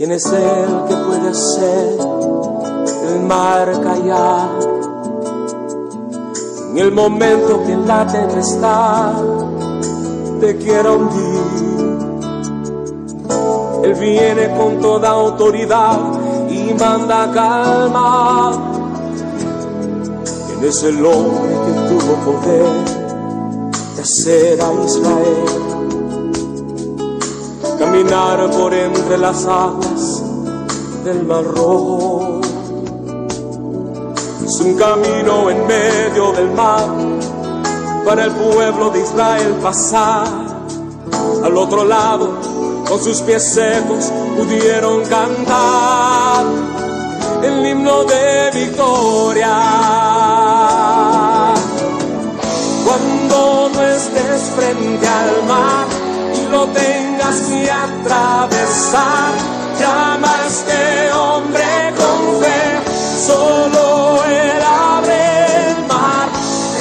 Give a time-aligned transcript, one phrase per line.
[0.00, 1.98] ¿Quién es el que puede hacer
[3.06, 4.48] el mar callar?
[6.70, 9.12] En el momento que la tempestad
[10.40, 11.98] te quiera hundir,
[13.84, 15.98] Él viene con toda autoridad
[16.48, 18.52] y manda calma.
[20.46, 22.84] ¿Quién es el hombre que tuvo poder
[23.96, 25.69] de hacer a Israel?
[27.90, 30.22] Caminar por entre las aguas
[31.04, 32.40] del mar rojo.
[34.44, 36.86] Es un camino en medio del mar
[38.04, 40.28] para el pueblo de Israel pasar.
[41.42, 42.38] Al otro lado,
[42.88, 46.44] con sus pies secos, pudieron cantar
[47.42, 49.56] el himno de victoria.
[52.84, 55.86] Cuando no estés frente al mar
[56.36, 56.99] y lo tengas
[57.38, 59.32] que atravesar,
[59.78, 62.62] llama a hombre con fe,
[63.24, 66.28] solo él abre el mar.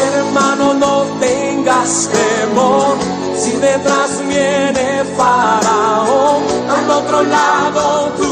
[0.07, 2.97] Hermano, no tengas temor,
[3.37, 8.28] si detrás viene Faraón, al otro lado tú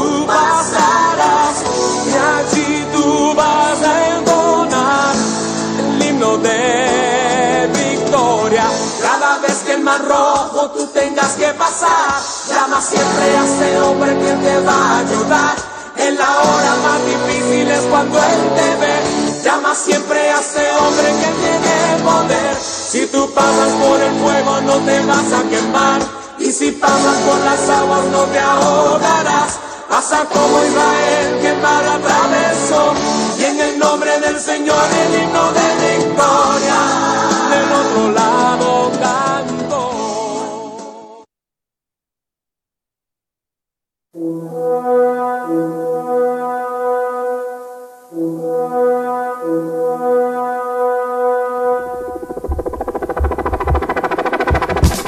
[10.72, 15.56] tú tengas que pasar, llama siempre a ese hombre que te va a ayudar.
[15.96, 19.42] En la hora más difícil es cuando él te ve.
[19.42, 22.56] Llama siempre a ese hombre que tiene poder.
[22.56, 26.00] Si tú pasas por el fuego no te vas a quemar.
[26.38, 29.58] Y si pasas por las aguas no te ahogarás.
[29.90, 32.94] Pasa como Israel que mar atravesó.
[33.38, 37.07] Y en el nombre del Señor el himno de victoria.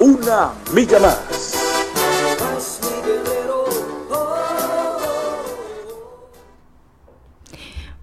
[0.00, 1.52] una milla más.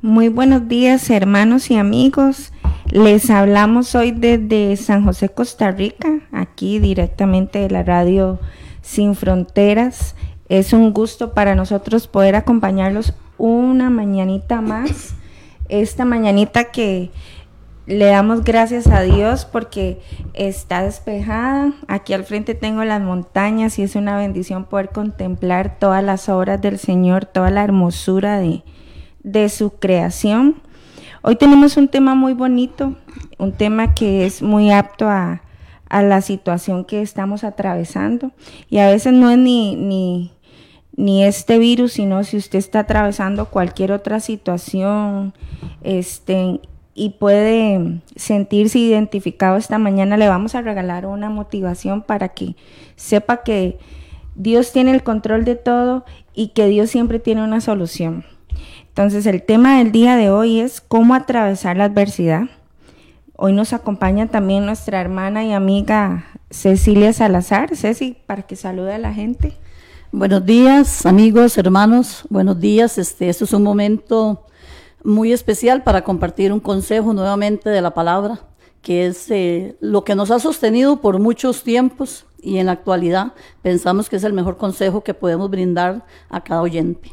[0.02, 2.52] Muy buenos días hermanos y amigos.
[2.92, 8.40] Les hablamos hoy desde San José, Costa Rica, aquí directamente de la radio
[8.82, 10.16] Sin Fronteras.
[10.50, 15.16] Es un gusto para nosotros poder acompañarlos una mañanita más.
[15.70, 17.10] Esta mañanita que
[17.86, 20.00] le damos gracias a Dios porque
[20.34, 21.74] está despejada.
[21.88, 26.62] Aquí al frente tengo las montañas y es una bendición poder contemplar todas las obras
[26.62, 28.64] del Señor, toda la hermosura de,
[29.24, 30.62] de su creación.
[31.22, 32.96] Hoy tenemos un tema muy bonito,
[33.38, 35.42] un tema que es muy apto a,
[35.90, 38.32] a la situación que estamos atravesando.
[38.70, 40.32] Y a veces no es ni, ni,
[40.96, 45.34] ni este virus, sino si usted está atravesando cualquier otra situación,
[45.82, 46.62] este,
[46.96, 52.56] y puede sentirse identificado esta mañana, le vamos a regalar una motivación para que
[52.96, 53.80] sepa que
[54.36, 58.26] Dios tiene el control de todo y que Dios siempre tiene una solución.
[58.88, 62.44] Entonces el tema del día de hoy es cómo atravesar la adversidad.
[63.36, 67.76] Hoy nos acompaña también nuestra hermana y amiga Cecilia Salazar.
[67.76, 69.54] Ceci, para que salude a la gente.
[70.12, 72.24] Buenos días, amigos, hermanos.
[72.30, 73.00] Buenos días.
[73.00, 74.46] Este, este es un momento
[75.04, 78.42] muy especial para compartir un consejo nuevamente de la palabra,
[78.82, 83.34] que es eh, lo que nos ha sostenido por muchos tiempos y en la actualidad
[83.62, 87.12] pensamos que es el mejor consejo que podemos brindar a cada oyente.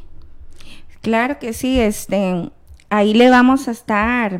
[1.00, 2.50] Claro que sí, este,
[2.90, 4.38] ahí le vamos a estar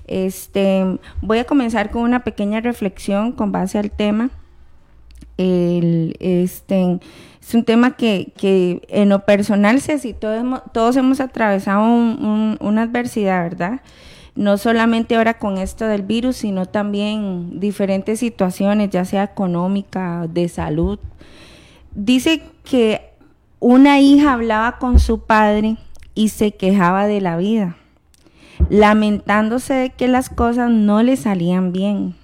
[0.06, 4.30] Este, voy a comenzar con una pequeña reflexión con base al tema.
[5.36, 6.98] El, este,
[7.46, 12.24] es un tema que, que en lo personal, si todos, hemos, todos hemos atravesado un-
[12.24, 13.80] un- una adversidad, ¿verdad?
[14.34, 20.48] no solamente ahora con esto del virus, sino también diferentes situaciones, ya sea económica, de
[20.50, 20.98] salud.
[21.94, 23.00] Dice que
[23.60, 25.76] una hija hablaba con su padre
[26.14, 27.76] y se quejaba de la vida,
[28.68, 32.14] lamentándose de que las cosas no le salían bien.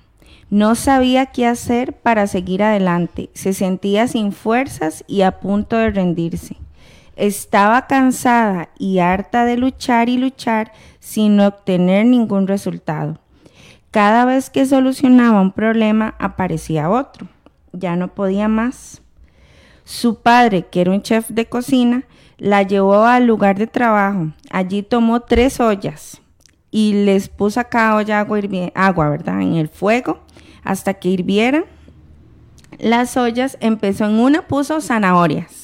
[0.52, 5.90] No sabía qué hacer para seguir adelante, se sentía sin fuerzas y a punto de
[5.90, 6.58] rendirse.
[7.16, 10.70] Estaba cansada y harta de luchar y luchar
[11.00, 13.18] sin obtener ningún resultado.
[13.90, 17.28] Cada vez que solucionaba un problema aparecía otro.
[17.72, 19.00] Ya no podía más.
[19.84, 22.04] Su padre, que era un chef de cocina,
[22.36, 24.32] la llevó al lugar de trabajo.
[24.50, 26.20] Allí tomó tres ollas
[26.70, 28.38] y les puso a cada olla agua,
[28.74, 29.40] agua ¿verdad?
[29.40, 30.20] en el fuego
[30.62, 31.64] hasta que hirvieran
[32.78, 33.56] las ollas.
[33.60, 35.62] Empezó en una, puso zanahorias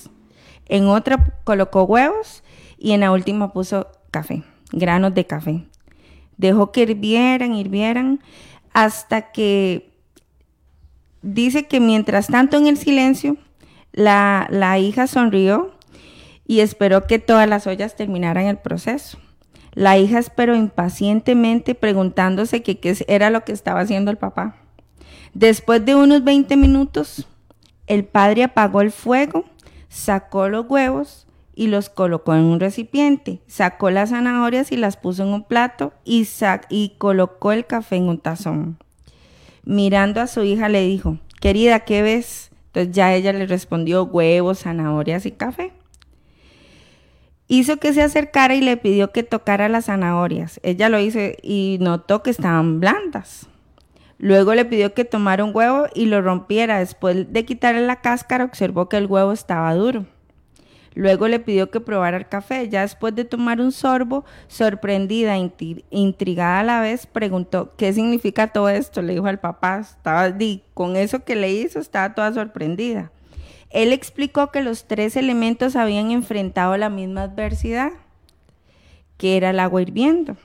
[0.69, 2.43] en otra colocó huevos
[2.79, 5.65] y en la última puso café, granos de café.
[6.37, 8.21] Dejó que hirvieran, hirvieran,
[8.73, 9.91] hasta que
[11.23, 13.37] dice que mientras tanto en el silencio,
[13.93, 15.75] la, la hija sonrió
[16.47, 19.19] y esperó que todas las ollas terminaran el proceso.
[19.73, 22.79] La hija esperó impacientemente preguntándose qué
[23.09, 24.57] era lo que estaba haciendo el papá.
[25.35, 27.27] Después de unos 20 minutos,
[27.87, 29.45] el padre apagó el fuego
[29.89, 35.25] sacó los huevos y los colocó en un recipiente, sacó las zanahorias y las puso
[35.25, 36.27] en un plato y,
[36.69, 38.79] y colocó el café en un tazón.
[39.65, 42.53] Mirando a su hija le dijo, querida, ¿qué ves?
[42.67, 45.73] Entonces ya ella le respondió huevos, zanahorias y café.
[47.49, 50.61] Hizo que se acercara y le pidió que tocara las zanahorias.
[50.63, 53.49] Ella lo hizo y notó que estaban blandas.
[54.19, 56.81] Luego le pidió que tomara un huevo y lo rompiera.
[56.81, 60.07] Después de quitarle la cáscara, observó que el huevo estaba duro.
[60.95, 62.69] Luego le pidió que probara el café.
[62.69, 65.53] Ya después de tomar un sorbo, sorprendida e
[65.91, 69.03] intrigada a la vez, preguntó, ¿qué significa todo esto?
[69.03, 69.79] Le dijo al papá.
[69.79, 70.35] Estaba,
[70.75, 73.13] con eso que le hizo, estaba toda sorprendida.
[73.71, 77.93] Él explicó que los tres elementos habían enfrentado la misma adversidad,
[79.17, 80.37] que era el agua hirviendo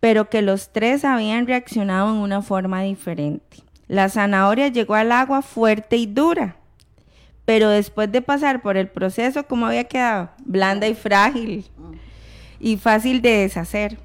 [0.00, 3.58] pero que los tres habían reaccionado en una forma diferente.
[3.88, 6.56] La zanahoria llegó al agua fuerte y dura,
[7.44, 10.30] pero después de pasar por el proceso, ¿cómo había quedado?
[10.44, 11.64] Blanda y frágil
[12.60, 13.98] y fácil de deshacer.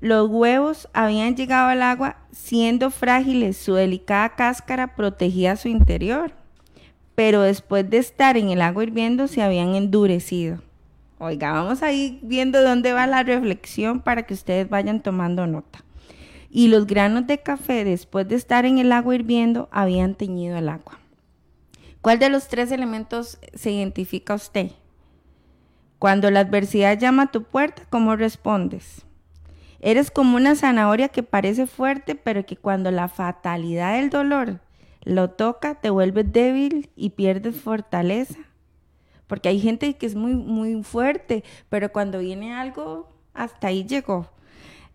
[0.00, 6.32] Los huevos habían llegado al agua siendo frágiles, su delicada cáscara protegía su interior,
[7.14, 10.62] pero después de estar en el agua hirviendo se habían endurecido.
[11.22, 15.84] Oiga, vamos a ir viendo dónde va la reflexión para que ustedes vayan tomando nota.
[16.48, 20.70] Y los granos de café, después de estar en el agua hirviendo, habían teñido el
[20.70, 20.98] agua.
[22.00, 24.70] ¿Cuál de los tres elementos se identifica usted?
[25.98, 29.04] Cuando la adversidad llama a tu puerta, ¿cómo respondes?
[29.80, 34.60] Eres como una zanahoria que parece fuerte, pero que cuando la fatalidad del dolor
[35.02, 38.38] lo toca, te vuelves débil y pierdes fortaleza
[39.30, 44.26] porque hay gente que es muy, muy fuerte, pero cuando viene algo, hasta ahí llegó.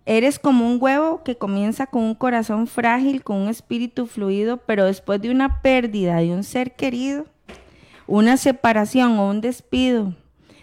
[0.06, 4.84] Eres como un huevo que comienza con un corazón frágil, con un espíritu fluido, pero
[4.84, 7.28] después de una pérdida de un ser querido,
[8.08, 10.14] una separación o un despido,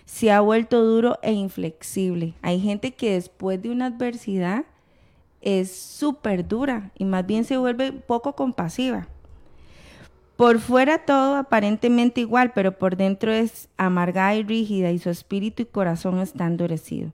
[0.05, 2.35] se ha vuelto duro e inflexible.
[2.43, 4.67] Hay gente que después de una adversidad
[5.41, 9.09] es súper dura y más bien se vuelve poco compasiva.
[10.43, 15.63] Por fuera todo aparentemente igual, pero por dentro es amargada y rígida y su espíritu
[15.63, 17.13] y corazón está endurecido.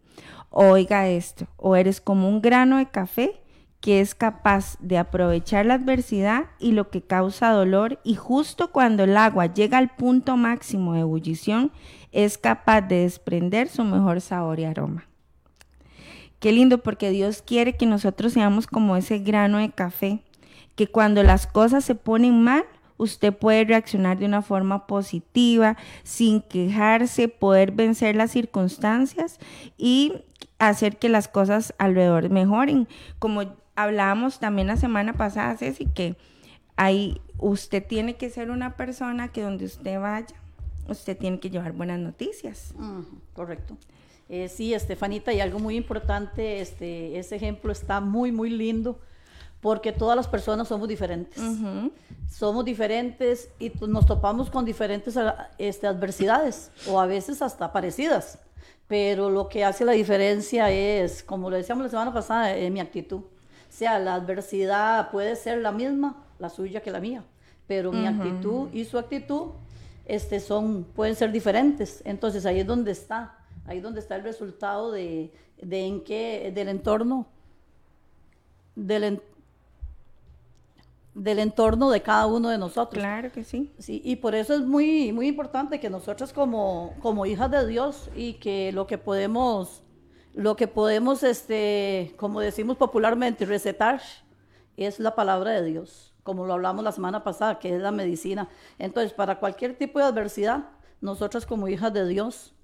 [0.48, 3.42] Oiga esto, o eres como un grano de café
[3.80, 9.04] que es capaz de aprovechar la adversidad y lo que causa dolor y justo cuando
[9.04, 11.70] el agua llega al punto máximo de ebullición
[12.12, 15.06] es capaz de desprender su mejor sabor y aroma.
[16.40, 20.22] Qué lindo porque Dios quiere que nosotros seamos como ese grano de café,
[20.76, 22.64] que cuando las cosas se ponen mal,
[22.98, 29.38] usted puede reaccionar de una forma positiva, sin quejarse, poder vencer las circunstancias
[29.78, 30.12] y
[30.58, 32.88] hacer que las cosas alrededor mejoren.
[33.18, 33.42] Como
[33.76, 36.16] hablábamos también la semana pasada, Ceci, que
[36.76, 40.34] ahí usted tiene que ser una persona que donde usted vaya,
[40.88, 42.74] usted tiene que llevar buenas noticias.
[43.32, 43.76] correcto.
[44.28, 49.00] Eh, sí, Estefanita, y algo muy importante, este, ese ejemplo está muy, muy lindo
[49.60, 51.42] porque todas las personas somos diferentes.
[52.30, 55.14] Somos diferentes y nos topamos con diferentes
[55.58, 58.38] este, adversidades o a veces hasta parecidas.
[58.86, 62.80] Pero lo que hace la diferencia es, como lo decíamos la semana pasada, en mi
[62.80, 63.18] actitud.
[63.18, 63.24] O
[63.70, 67.22] sea, la adversidad puede ser la misma, la suya que la mía,
[67.66, 69.48] pero mi actitud y su actitud
[70.06, 72.00] este, son, pueden ser diferentes.
[72.04, 76.50] Entonces ahí es donde está, ahí es donde está el resultado de, de en qué,
[76.54, 77.26] del entorno
[78.78, 79.20] del,
[81.18, 83.02] del entorno de cada uno de nosotros.
[83.02, 83.72] Claro que sí.
[83.78, 88.08] Sí, y por eso es muy, muy importante que nosotros como, como hijas de Dios
[88.14, 89.82] y que lo que podemos,
[90.32, 94.00] lo que podemos, este, como decimos popularmente, recetar
[94.76, 98.48] es la palabra de Dios, como lo hablamos la semana pasada, que es la medicina.
[98.78, 100.68] Entonces, para cualquier tipo de adversidad,
[101.00, 102.54] nosotros como hijas de Dios,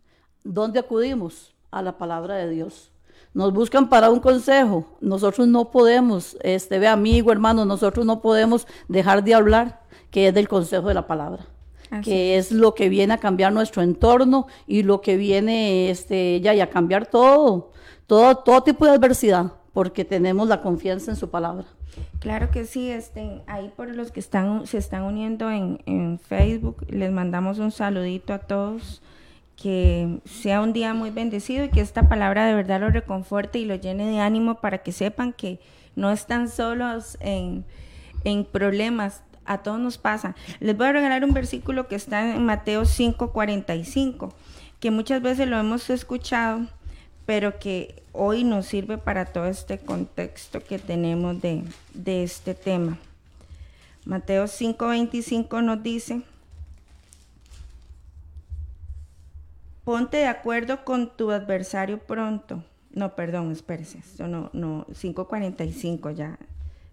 [0.45, 1.51] ¿dónde acudimos?
[1.73, 2.94] A la palabra de Dios
[3.35, 8.67] nos buscan para un consejo, nosotros no podemos, este, ve amigo, hermano, nosotros no podemos
[8.89, 11.47] dejar de hablar que es del consejo de la palabra.
[12.03, 16.53] que es lo que viene a cambiar nuestro entorno y lo que viene este, ya
[16.53, 17.71] y a cambiar todo,
[18.09, 21.67] todo, todo tipo de adversidad, porque tenemos la confianza en su palabra.
[22.19, 26.85] Claro que sí, este, ahí por los que están, se están uniendo en, en Facebook,
[26.89, 29.03] les mandamos un saludito a todos
[29.57, 33.65] que sea un día muy bendecido y que esta palabra de verdad lo reconforte y
[33.65, 35.61] lo llene de ánimo para que sepan que
[35.97, 37.65] no están solos en,
[38.51, 40.35] problemas, a todos nos pasa.
[40.61, 44.33] Les voy a regalar un versículo que está en Mateo 5:45,
[44.81, 46.67] que muchas veces lo hemos escuchado,
[47.27, 52.99] pero que hoy nos sirve para todo este contexto que tenemos de, de este tema.
[54.05, 56.23] Mateo 5:25 nos dice,
[59.85, 62.65] ponte de acuerdo con tu adversario pronto.
[62.93, 66.39] No, perdón, espérese, esto no, no, 5.45 ya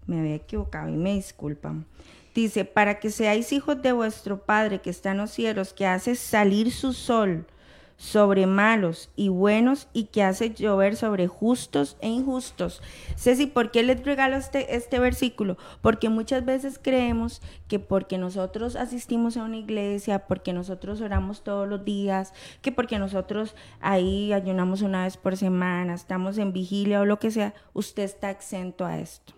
[0.06, 1.86] me había equivocado y me disculpan.
[2.34, 6.16] Dice, para que seáis hijos de vuestro Padre que está en los cielos, que hace
[6.16, 7.46] salir su sol
[7.96, 12.82] sobre malos y buenos y que hace llover sobre justos e injustos.
[13.16, 15.56] Ceci, ¿por qué les regalo este, este versículo?
[15.80, 21.68] Porque muchas veces creemos que porque nosotros asistimos a una iglesia, porque nosotros oramos todos
[21.68, 27.04] los días, que porque nosotros ahí ayunamos una vez por semana, estamos en vigilia o
[27.04, 29.32] lo que sea, usted está exento a esto.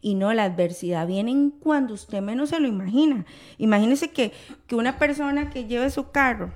[0.00, 3.24] Y no, la adversidad viene cuando usted menos se lo imagina.
[3.58, 4.32] Imagínese que,
[4.66, 6.52] que una persona que lleve su carro,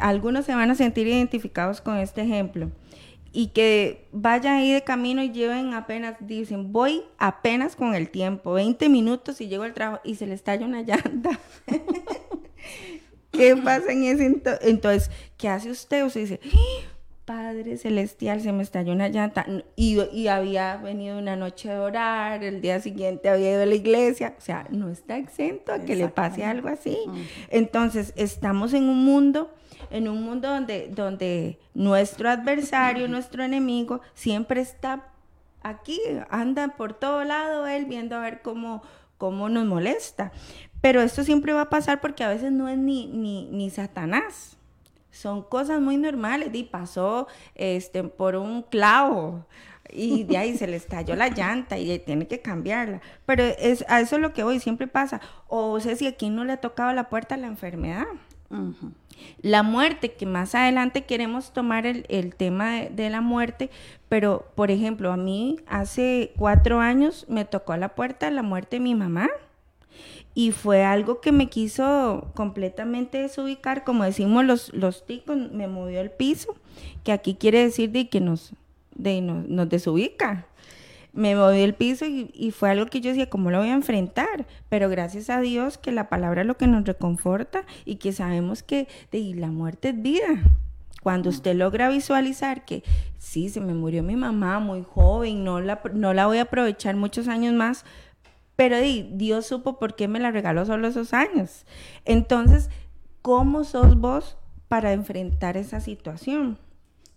[0.00, 2.70] algunos se van a sentir identificados con este ejemplo
[3.32, 8.54] y que vayan ahí de camino y lleven apenas, dicen, voy apenas con el tiempo,
[8.54, 11.38] 20 minutos y llego al trabajo y se le estalla una llanta.
[13.32, 14.42] ¿Qué pasa en ese?
[14.62, 16.06] Entonces, ¿qué hace usted?
[16.06, 16.40] Usted dice,
[17.26, 22.44] Padre Celestial, se me estalló una llanta y, y, había venido una noche de orar,
[22.44, 25.96] el día siguiente había ido a la iglesia, o sea, no está exento a que
[25.96, 26.96] le pase algo así.
[27.50, 29.50] Entonces, estamos en un mundo
[29.90, 35.08] en un mundo donde, donde nuestro adversario, nuestro enemigo, siempre está
[35.62, 38.82] aquí, anda por todo lado él viendo a ver cómo,
[39.18, 40.32] cómo nos molesta.
[40.80, 44.56] Pero esto siempre va a pasar porque a veces no es ni, ni, ni Satanás.
[45.16, 46.50] Son cosas muy normales.
[46.52, 49.44] Y pasó este, por un clavo
[49.90, 53.00] y de ahí se le estalló la llanta y tiene que cambiarla.
[53.24, 55.20] Pero es, a eso es lo que hoy siempre pasa.
[55.48, 58.06] O sé si aquí no le ha tocado la puerta la enfermedad.
[59.42, 63.70] La muerte, que más adelante queremos tomar el, tema de, la muerte,
[64.08, 68.76] pero por ejemplo, a mí hace cuatro años me tocó a la puerta la muerte
[68.76, 69.28] de mi mamá
[70.36, 75.98] y fue algo que me quiso completamente desubicar, como decimos los, los ticos, me movió
[75.98, 76.54] el piso,
[77.04, 78.52] que aquí quiere decir de que nos,
[78.94, 80.46] de, nos desubica
[81.14, 84.46] me moví el piso y, fue algo que yo decía, ¿cómo lo voy a enfrentar?
[84.68, 88.62] Pero gracias a Dios que la palabra es lo que nos reconforta y que sabemos
[88.62, 90.42] que de, la muerte es vida.
[91.02, 92.82] Cuando usted logra visualizar que
[93.16, 96.96] sí, se me murió mi mamá muy joven, no la, no la voy a aprovechar
[96.96, 97.86] muchos años más,
[98.56, 101.66] pero Dios supo por qué me la regaló solo esos años.
[102.06, 102.70] Entonces,
[103.22, 104.36] ¿cómo sos vos
[104.68, 106.58] para enfrentar esa situación?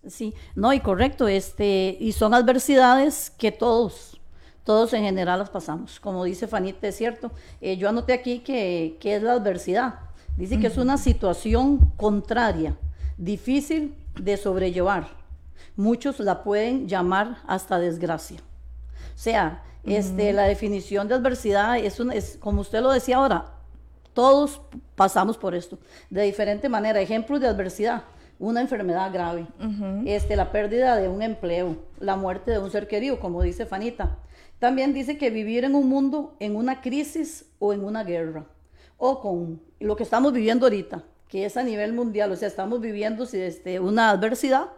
[0.07, 4.19] Sí, no, y correcto, este, y son adversidades que todos,
[4.63, 5.99] todos en general las pasamos.
[5.99, 7.31] Como dice Fanita, es cierto.
[7.59, 9.95] Eh, yo anoté aquí que, es la adversidad.
[10.37, 12.77] Dice que es una situación contraria,
[13.17, 15.09] difícil de sobrellevar.
[15.75, 18.39] Muchos la pueden llamar hasta desgracia.
[19.15, 23.53] O sea, este, la definición de adversidad es, un, es, como usted lo decía ahora,
[24.13, 24.61] todos
[24.95, 26.99] pasamos por esto, de diferente manera.
[26.99, 28.03] Ejemplos de adversidad
[28.39, 29.45] una enfermedad grave,
[30.05, 34.17] este, la pérdida de un empleo, la muerte de un ser querido, como dice Fanita.
[34.59, 38.45] También dice que vivir en un mundo en una crisis o en una guerra,
[38.97, 42.79] o con lo que estamos viviendo ahorita, que es a nivel mundial, o sea, estamos
[42.79, 44.69] viviendo este, una adversidad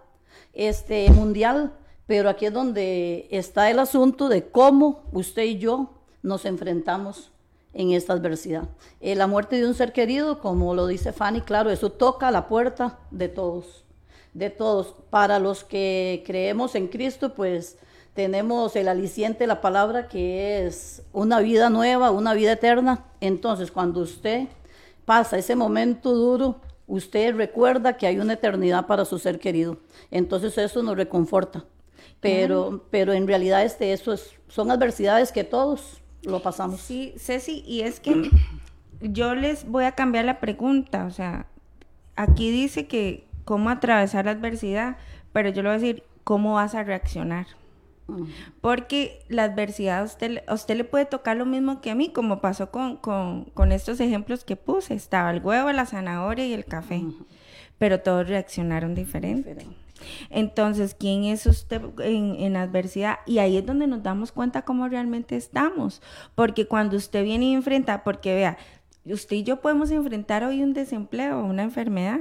[0.54, 1.72] este, mundial,
[2.12, 5.92] pero aquí es donde está el asunto de cómo usted y yo
[6.22, 7.32] nos enfrentamos
[7.74, 8.68] en esta adversidad.
[9.00, 12.50] Eh, la muerte de un ser querido, como lo dice Fanny, claro, eso toca la
[12.50, 13.86] puerta de todos,
[14.34, 14.94] de todos.
[15.10, 17.78] Para los que creemos en Cristo, pues
[18.14, 23.06] tenemos el aliciente la palabra que es una vida nueva, una vida eterna.
[23.22, 24.50] Entonces, cuando usted
[25.06, 29.78] pasa ese momento duro, usted recuerda que hay una eternidad para su ser querido.
[30.12, 31.64] Entonces eso nos reconforta.
[32.22, 36.80] Pero, pero en realidad este, eso es, son adversidades que todos lo pasamos.
[36.80, 38.30] Sí, Ceci, y es que
[39.02, 41.06] yo les voy a cambiar la pregunta.
[41.06, 41.48] O sea,
[42.16, 44.98] aquí dice que cómo atravesar la adversidad,
[45.34, 47.48] pero yo le voy a decir, ¿cómo vas a reaccionar?
[48.60, 52.42] Porque la adversidad a usted, usted le puede tocar lo mismo que a mí, como
[52.42, 54.94] pasó con, con, estos ejemplos que puse.
[54.94, 57.04] Estaba el huevo, la zanahoria y el café.
[57.78, 59.56] Pero todos reaccionaron diferente.
[60.30, 63.20] Entonces, ¿quién es usted en, en, adversidad?
[63.26, 66.02] Y ahí es donde nos damos cuenta cómo realmente estamos.
[66.36, 68.58] Porque cuando usted viene y enfrenta, porque vea,
[69.06, 72.20] usted y yo podemos enfrentar hoy un desempleo, una enfermedad,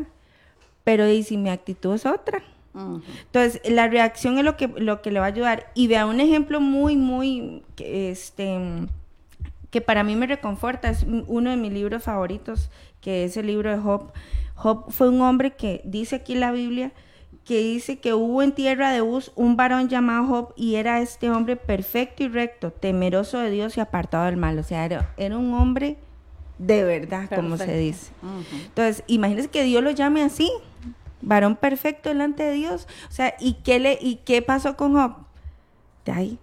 [0.84, 2.42] pero y si mi actitud es otra.
[2.72, 5.70] Entonces, la reacción es lo que, lo que le va a ayudar.
[5.74, 8.58] Y vea un ejemplo muy, muy, este,
[9.70, 12.70] que para mí me reconforta, es uno de mis libros favoritos,
[13.00, 14.12] que es el libro de Job.
[14.54, 16.92] Job fue un hombre que dice aquí la Biblia,
[17.44, 21.30] que dice que hubo en tierra de Uz un varón llamado Job y era este
[21.30, 24.58] hombre perfecto y recto, temeroso de Dios y apartado del mal.
[24.58, 25.96] O sea, era, era un hombre
[26.58, 28.12] de verdad, como se dice.
[28.66, 30.50] Entonces, imagínese que Dios lo llame así
[31.22, 32.86] varón perfecto delante de Dios.
[33.08, 35.16] O sea, ¿y qué, le, y qué pasó con Job?
[36.04, 36.38] De ahí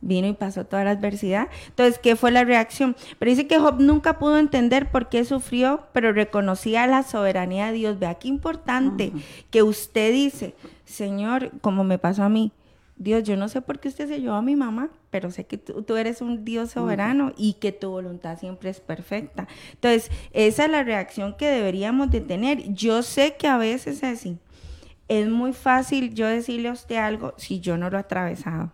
[0.00, 1.48] vino y pasó toda la adversidad.
[1.68, 2.96] Entonces, ¿qué fue la reacción?
[3.18, 7.72] Pero dice que Job nunca pudo entender por qué sufrió, pero reconocía la soberanía de
[7.72, 7.98] Dios.
[7.98, 9.12] Vea qué importante
[9.50, 12.52] que usted dice, Señor, como me pasó a mí,
[12.96, 15.56] Dios, yo no sé por qué usted se llevó a mi mamá, pero sé que
[15.56, 19.48] tú, eres un Dios soberano y que tu voluntad siempre es perfecta.
[19.72, 22.74] Entonces, esa es la reacción que deberíamos de tener.
[22.74, 24.38] Yo sé que a veces es así.
[25.08, 28.70] Es muy fácil yo decirle a usted algo si yo no lo he atravesado.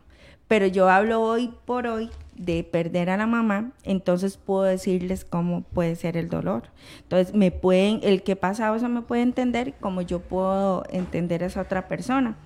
[0.49, 5.63] Pero yo hablo hoy por hoy de perder a la mamá, entonces puedo decirles cómo
[5.63, 6.65] puede ser el dolor.
[7.03, 11.47] Entonces, me pueden, el que pasado eso me puede entender como yo puedo entender a
[11.47, 12.37] esa otra persona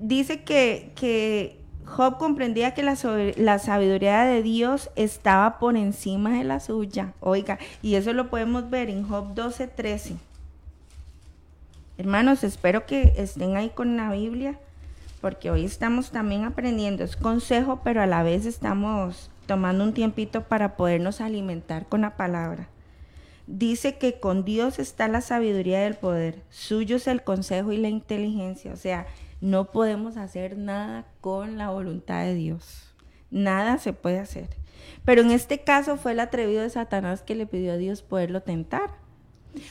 [0.00, 2.98] dice que, Job comprendía que la,
[3.36, 7.14] la, sabiduría de Dios estaba por encima de la suya.
[7.20, 10.16] Oiga, y eso lo podemos ver en Job 12, 13.
[11.96, 14.58] Hermanos, espero que estén ahí con la Biblia,
[15.18, 17.04] porque hoy estamos también aprendiendo.
[17.04, 22.16] Es consejo, pero a la vez estamos tomando un tiempito para podernos alimentar con la
[22.16, 22.68] palabra.
[23.46, 27.88] Dice que con Dios está la sabiduría del poder, suyo es el consejo y la
[27.88, 28.72] inteligencia.
[28.72, 29.06] O sea,
[29.40, 32.94] no podemos hacer nada con la voluntad de Dios.
[33.30, 34.50] Nada se puede hacer.
[35.04, 38.42] Pero en este caso fue el atrevido de Satanás que le pidió a Dios poderlo
[38.42, 38.90] tentar.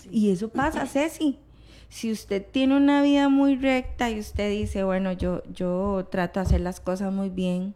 [0.09, 1.39] Y eso pasa, Ceci.
[1.89, 6.45] Si usted tiene una vida muy recta y usted dice, bueno, yo, yo trato de
[6.45, 7.75] hacer las cosas muy bien,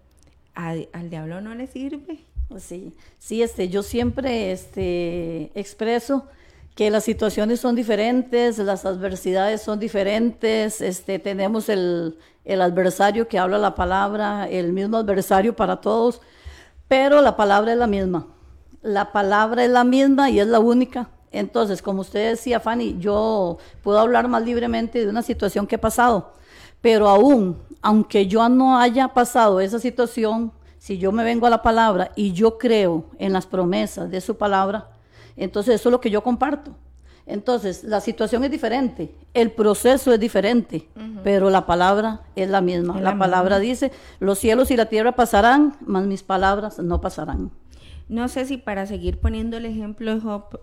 [0.54, 2.20] al diablo no le sirve.
[2.60, 6.28] Sí, sí, este, yo siempre este, expreso
[6.76, 13.40] que las situaciones son diferentes, las adversidades son diferentes, este, tenemos el, el adversario que
[13.40, 16.22] habla la palabra, el mismo adversario para todos,
[16.88, 18.28] pero la palabra es la misma.
[18.82, 21.10] La palabra es la misma y es la única.
[21.32, 25.80] Entonces, como usted decía, Fanny, yo puedo hablar más libremente de una situación que he
[25.80, 26.34] pasado,
[26.82, 31.62] pero aún, aunque yo no haya pasado esa situación, si yo me vengo a la
[31.62, 34.90] palabra y yo creo en las promesas de su palabra,
[35.38, 36.72] entonces, eso es lo que yo comparto.
[37.26, 40.90] Entonces, la situación es diferente, el proceso es diferente,
[41.24, 43.00] pero la palabra es la misma.
[43.00, 47.52] la, palabra dice, los cielos y la tierra pasarán, mas mis palabras no pasarán.
[48.10, 50.60] No sé si para seguir poniendo el ejemplo de Job,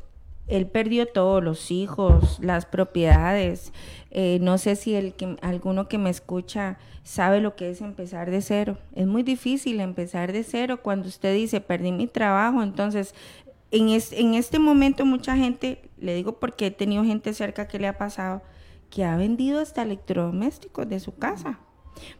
[0.48, 3.72] él perdió todo, los hijos, las propiedades.
[4.10, 8.30] Eh, no sé si el que, alguno que me escucha sabe lo que es empezar
[8.30, 8.78] de cero.
[8.94, 13.14] Es muy difícil empezar de cero cuando usted dice, perdí mi trabajo, entonces
[13.70, 17.86] en, en este momento mucha gente, le digo porque he tenido gente cerca que le
[17.86, 18.42] ha pasado,
[18.90, 21.60] que ha vendido hasta electrodomésticos de su casa,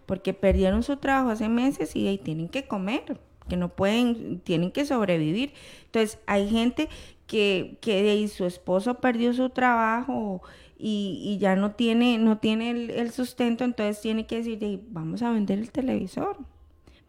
[0.05, 4.71] porque perdieron su trabajo hace meses y ahí tienen que comer, que no pueden, tienen
[4.71, 5.55] que sobrevivir.
[5.87, 6.89] Entonces hay gente
[7.29, 10.43] que, que su esposo perdió su trabajo
[10.77, 15.61] y, ya no tiene, no tiene el, sustento, entonces tiene que decir, vamos a vender
[15.61, 16.37] el televisor,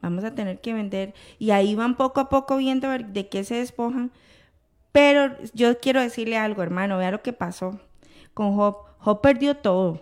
[0.02, 3.56] vamos a tener que vender, y ahí van poco a poco viendo de qué se
[3.56, 4.12] despojan
[4.92, 7.80] pero yo quiero decirle algo, hermano, vea lo que pasó
[8.34, 8.78] con Job.
[9.00, 10.02] Job perdió todo,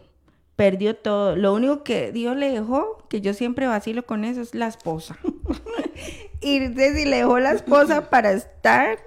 [0.56, 1.36] perdió todo.
[1.36, 5.18] Lo único que Dios le dejó, que yo siempre vacilo con eso, es la esposa.
[6.42, 8.98] y si le dejó la esposa para estar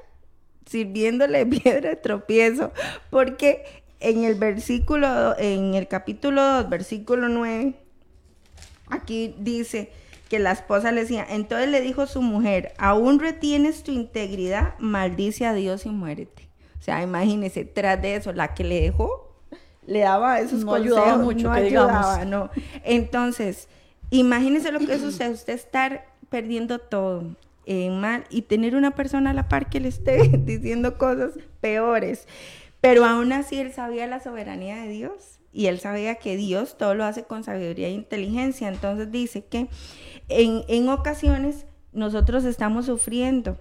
[0.71, 2.73] sirviéndole piedra de tropiezo,
[3.11, 3.65] porque
[3.99, 7.75] en el versículo, en el capítulo 2, versículo 9,
[8.89, 9.93] aquí dice
[10.29, 15.45] que la esposa le decía, entonces le dijo su mujer, aún retienes tu integridad, maldice
[15.45, 16.49] a Dios y muérete.
[16.79, 19.35] O sea, imagínese, tras de eso, la que le dejó,
[19.87, 22.49] le daba esos no ayudaba mucho, no que ayudaba, no.
[22.85, 23.69] Entonces,
[24.11, 27.25] imagínese lo que usted, usted estar perdiendo todo
[27.67, 32.27] en mal y tener una persona a la par que le esté diciendo cosas peores.
[32.81, 36.95] Pero aún así él sabía la soberanía de Dios y él sabía que Dios todo
[36.95, 38.69] lo hace con sabiduría e inteligencia.
[38.69, 39.69] Entonces dice que
[40.29, 43.59] en, en ocasiones nosotros estamos sufriendo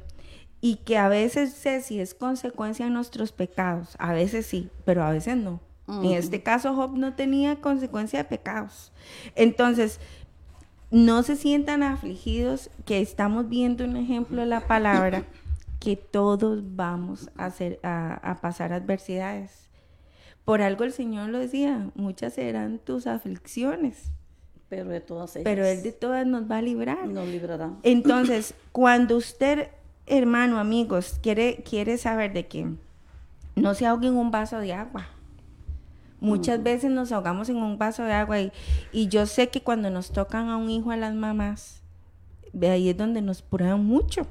[0.62, 5.03] y que a veces sé si es consecuencia de nuestros pecados, a veces sí, pero
[5.03, 5.62] a veces no.
[5.89, 8.91] En este caso Job no tenía consecuencia de pecados.
[9.33, 9.99] Entonces,
[10.91, 15.23] no se sientan afligidos que estamos viendo un ejemplo de la palabra
[15.80, 19.69] que todos vamos a, hacer, a, a pasar adversidades.
[20.45, 24.12] Por algo el Señor lo decía, muchas serán tus aflicciones.
[24.67, 25.43] Pero de todas ellas.
[25.43, 27.08] Pero Él de todas nos va a librar.
[27.08, 27.71] Nos librará.
[27.84, 29.69] Entonces, cuando usted,
[30.06, 32.67] hermano, amigos, quiere, quiere saber de que
[33.56, 35.08] no se ahogue en un vaso de agua.
[36.19, 38.51] Muchas veces nos ahogamos en un vaso de agua y,
[38.91, 41.82] y yo sé que cuando nos tocan a un hijo a las mamás,
[42.51, 44.27] de ahí es donde nos prueban mucho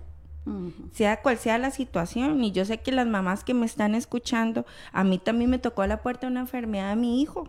[0.93, 2.43] sea cual sea la situación.
[2.43, 5.83] Y yo sé que las mamás que me están escuchando, a mí también me tocó
[5.83, 7.49] a la puerta una enfermedad de mi hijo.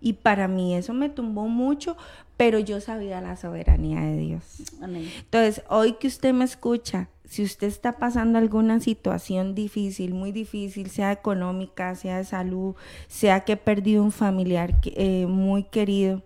[0.00, 1.96] Y para mí eso me tumbó mucho,
[2.36, 4.62] pero yo sabía la soberanía de Dios.
[4.82, 10.90] Entonces, hoy que usted me escucha, si usted está pasando alguna situación difícil, muy difícil,
[10.90, 12.76] sea económica, sea de salud,
[13.08, 16.22] sea que perdido un familiar eh, muy querido,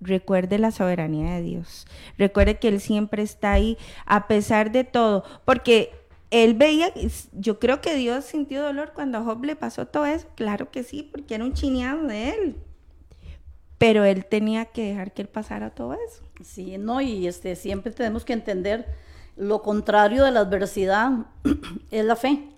[0.00, 1.86] recuerde la soberanía de Dios.
[2.16, 3.76] Recuerde que Él siempre está ahí
[4.06, 5.90] a pesar de todo, porque
[6.30, 6.92] Él veía,
[7.32, 10.84] yo creo que Dios sintió dolor cuando a Job le pasó todo eso, claro que
[10.84, 12.56] sí, porque era un chineado de Él.
[13.76, 16.22] Pero Él tenía que dejar que Él pasara todo eso.
[16.42, 18.86] Sí, no, y este, siempre tenemos que entender
[19.40, 21.12] lo contrario de la adversidad
[21.90, 22.50] es la fe.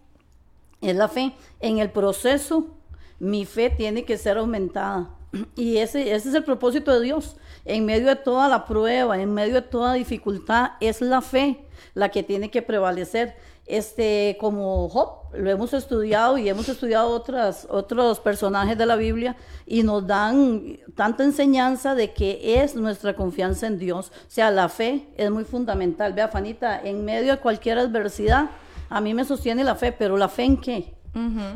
[0.80, 1.32] Es la fe.
[1.60, 2.76] En el proceso,
[3.20, 5.10] mi fe tiene que ser aumentada
[5.56, 7.36] y ese, ese es el propósito de Dios.
[7.64, 11.64] En medio de toda la prueba, en medio de toda dificultad, es la fe
[11.94, 13.36] la que tiene que prevalecer.
[13.66, 19.36] Este, como Job, lo hemos estudiado y hemos estudiado otras, otros personajes de la Biblia
[19.66, 24.10] y nos dan tanta enseñanza de que es nuestra confianza en Dios.
[24.10, 26.12] O sea, la fe es muy fundamental.
[26.12, 28.50] Vea, Fanita, en medio de cualquier adversidad,
[28.90, 30.94] a mí me sostiene la fe, pero ¿la fe en qué?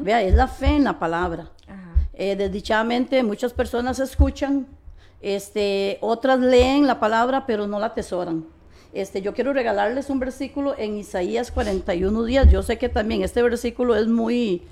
[0.01, 1.51] Vea, es la fe en la palabra.
[2.15, 4.67] Eh, desdichadamente muchas personas escuchan,
[5.21, 8.47] este, otras leen la palabra, pero no la atesoran.
[8.97, 12.51] Este, yo quiero regalarles un versículo en Isaías 41 días.
[12.51, 14.63] Yo sé que también este versículo es muy,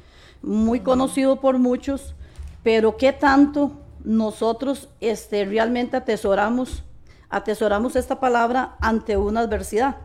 [0.41, 2.15] muy conocido por muchos,
[2.63, 6.85] pero ¿qué tanto nosotros este, realmente atesoramos,
[7.29, 9.97] atesoramos esta palabra ante una adversidad?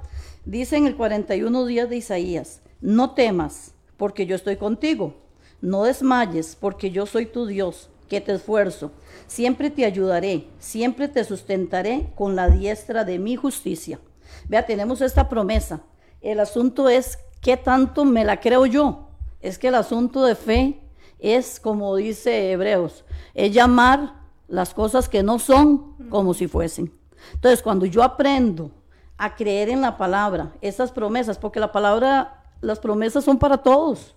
[0.44, 5.16] Dice en el 41 días de Isaías, no temas, porque yo estoy contigo
[5.62, 8.92] no desmayes, porque yo soy tu Dios, que te esfuerzo.
[9.28, 14.00] Siempre te ayudaré, siempre te sustentaré con la diestra de mi justicia.
[14.48, 15.82] Vea, tenemos esta promesa.
[16.22, 19.10] El asunto es qué tanto me la creo yo.
[19.42, 20.80] Es que el asunto de fe
[21.20, 24.16] es, como dice Hebreos, es llamar
[24.48, 26.92] las cosas que no son como si fuesen.
[27.34, 28.72] Entonces, cuando yo aprendo
[29.18, 34.16] a creer en la palabra, esas promesas, porque la palabra, las promesas son para todos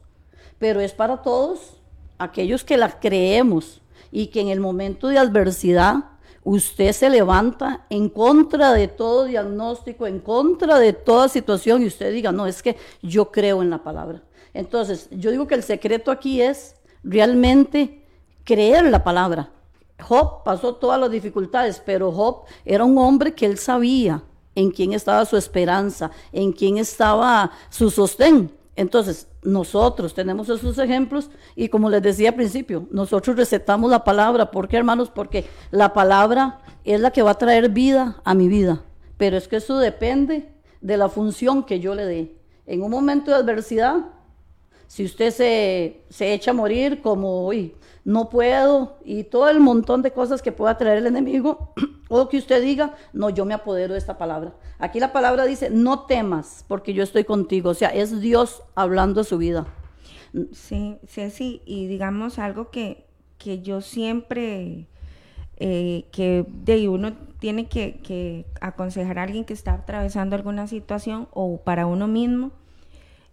[0.62, 1.81] pero es para todos
[2.18, 6.05] aquellos que la creemos y que en el momento de adversidad
[6.44, 12.12] usted se levanta en contra de todo diagnóstico, en contra de toda situación y usted
[12.12, 14.22] diga, no, es que yo creo en la palabra.
[14.55, 18.05] Entonces, yo digo que el secreto aquí es realmente
[18.44, 19.50] creer la palabra.
[20.00, 24.22] Job pasó todas las dificultades, pero Job era un hombre que él sabía
[24.55, 28.52] en quién estaba su esperanza, en quién estaba su sostén.
[28.76, 34.50] Entonces, nosotros tenemos esos ejemplos y como les decía al principio, nosotros recetamos la palabra.
[34.50, 35.11] ¿Por qué, hermanos?
[35.11, 38.83] Porque la palabra es la que va a traer vida a mi vida.
[39.16, 40.48] Pero es que eso depende
[40.81, 42.37] de la función que yo le dé.
[42.66, 43.96] En un momento de adversidad,
[44.87, 47.74] si usted se, se echa a morir como, uy,
[48.05, 51.73] no puedo, y todo el montón de cosas que pueda traer el enemigo,
[52.09, 54.55] o que usted diga, no, yo me apodero de esta palabra.
[54.79, 57.71] Aquí la palabra dice, no temas, porque yo estoy contigo.
[57.71, 59.67] O sea, es Dios hablando a su vida.
[60.53, 61.62] Sí, sí.
[61.65, 63.07] Y digamos algo que,
[63.38, 64.88] que yo siempre,
[65.59, 71.29] eh, que de uno tiene que, que aconsejar a alguien que está atravesando alguna situación
[71.33, 72.51] o para uno mismo.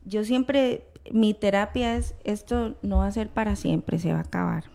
[0.05, 4.23] Yo siempre mi terapia es, esto no va a ser para siempre, se va a
[4.23, 4.65] acabar.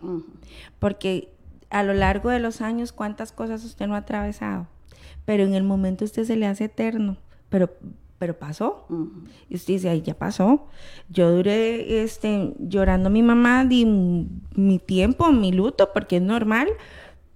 [0.79, 1.29] Porque
[1.69, 4.67] a lo largo de los años, ¿cuántas cosas usted no ha atravesado?
[5.25, 7.17] pero en el momento usted se le hace eterno,
[7.49, 7.69] pero
[8.17, 8.87] pero pasó.
[9.49, 10.67] Y usted dice, ay, ya pasó.
[11.09, 13.85] Yo duré este, llorando a mi mamá, di
[14.55, 16.69] mi tiempo, mi luto, porque es normal,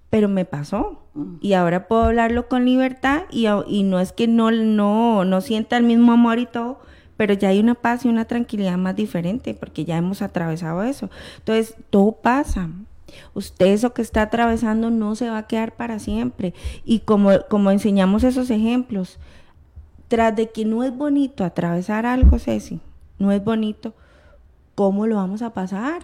[0.08, 1.02] pero me pasó.
[1.42, 5.76] Y ahora puedo hablarlo con libertad y, y, no es que no, no, no sienta
[5.76, 6.80] el mismo amor y todo,
[7.20, 11.10] pero ya hay una paz y una tranquilidad más diferente, porque ya hemos atravesado eso.
[11.36, 12.70] Entonces, todo pasa.
[13.34, 16.54] Usted eso que está atravesando no se va a quedar para siempre.
[16.82, 19.18] Y como, como enseñamos esos ejemplos,
[20.08, 22.80] tras de que no es bonito atravesar algo, Ceci,
[23.18, 23.92] no es bonito,
[24.74, 26.02] ¿cómo lo vamos a pasar?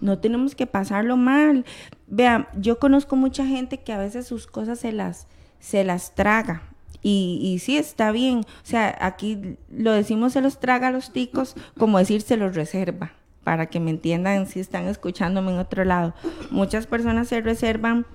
[0.00, 1.64] No tenemos que pasarlo mal.
[2.08, 5.28] Vean, yo conozco mucha gente que a veces sus cosas se las,
[5.60, 6.73] se las traga.
[7.04, 8.38] Y, y sí, está bien.
[8.38, 12.56] O sea, aquí lo decimos se los traga a los ticos, como decir se los
[12.56, 13.12] reserva,
[13.44, 16.14] para que me entiendan si están escuchándome en otro lado.
[16.50, 18.06] Muchas personas se reservan,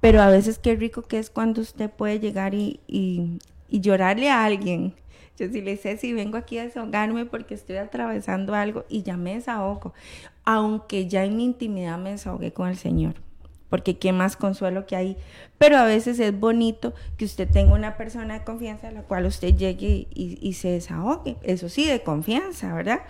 [0.00, 4.44] pero a veces qué rico que es cuando usted puede llegar y, y llorarle a
[4.44, 4.94] alguien.
[5.38, 9.16] Yo sí le sé si vengo aquí a desahogarme porque estoy atravesando algo y ya
[9.16, 9.92] me desahogo,
[10.44, 13.14] aunque ya en mi intimidad me desahogué con el Señor,
[13.76, 15.16] porque qué más consuelo que hay.
[15.58, 19.26] Pero a veces es bonito que usted tenga una persona de confianza a la cual
[19.26, 23.00] usted llegue y, y se desahogue, eso sí, de confianza, ¿verdad?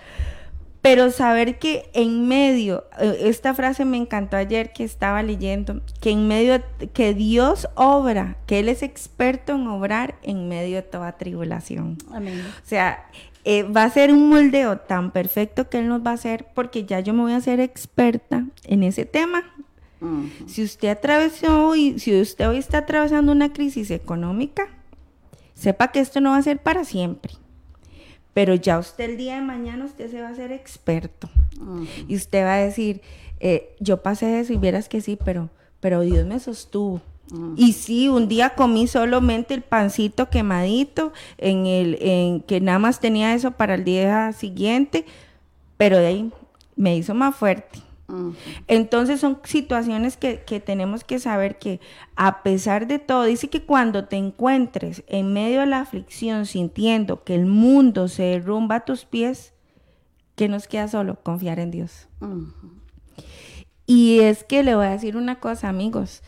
[0.82, 6.10] Pero saber que en medio, eh, esta frase me encantó ayer que estaba leyendo, que
[6.10, 6.60] en medio,
[6.92, 11.96] que Dios obra, que Él es experto en obrar en medio de toda tribulación.
[12.12, 12.44] Amén.
[12.44, 13.06] O sea,
[13.44, 16.84] eh, va a ser un moldeo tan perfecto que Él nos va a hacer, porque
[16.84, 19.44] ya yo me voy a hacer experta en ese tema.
[20.46, 24.68] Si usted atravesó y si usted hoy está atravesando una crisis económica,
[25.54, 27.32] sepa que esto no va a ser para siempre.
[28.34, 31.30] Pero ya usted el día de mañana usted se va a hacer experto.
[32.06, 33.00] Y usted va a decir,
[33.40, 35.48] eh, yo pasé eso y vieras que sí, pero,
[35.80, 37.00] pero Dios me sostuvo.
[37.56, 43.00] Y sí, un día comí solamente el pancito quemadito, en el, en que nada más
[43.00, 45.04] tenía eso para el día siguiente,
[45.76, 46.32] pero de ahí
[46.76, 47.80] me hizo más fuerte.
[48.68, 51.80] Entonces son situaciones que, tenemos que saber que
[52.14, 57.24] a pesar de todo, dice que cuando te encuentres en medio de la aflicción sintiendo
[57.24, 59.54] que el mundo se derrumba a tus pies,
[60.36, 61.20] ¿qué nos queda solo?
[61.22, 62.08] Confiar en Dios.
[63.86, 66.22] Y es que le voy a decir una cosa, amigos.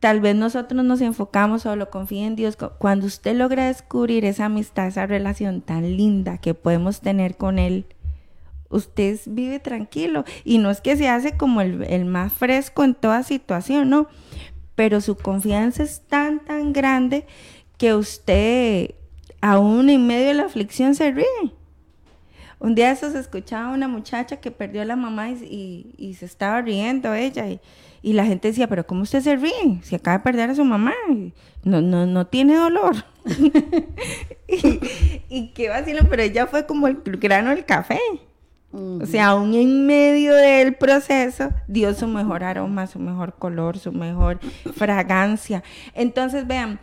[0.00, 2.56] Tal vez nosotros nos enfocamos solo, confía en Dios.
[2.78, 7.86] Cuando usted logra descubrir esa amistad, esa relación tan linda que podemos tener con Él,
[8.70, 13.22] usted vive tranquilo y no es que se hace como el, más fresco en toda
[13.22, 14.08] situación, no,
[14.74, 17.26] pero su confianza es tan, tan grande
[17.76, 18.94] que usted
[19.40, 21.24] aún en medio de la aflicción se ríe.
[22.60, 26.60] Un día eso se escuchaba una muchacha que perdió a la mamá y, se estaba
[26.60, 29.80] riendo ella y, la gente decía, pero ¿cómo usted se ríe?
[29.82, 30.94] Si acaba de perder a su mamá,
[31.62, 32.96] no, no, no tiene dolor.
[34.48, 34.80] y,
[35.28, 38.00] y qué vacilo, pero ella fue como el grano del café.
[38.70, 43.92] O sea, aún en medio del proceso, dio su mejor aroma, su mejor color, su
[43.92, 44.40] mejor
[44.74, 45.62] fragancia.
[45.94, 46.78] Entonces, vean,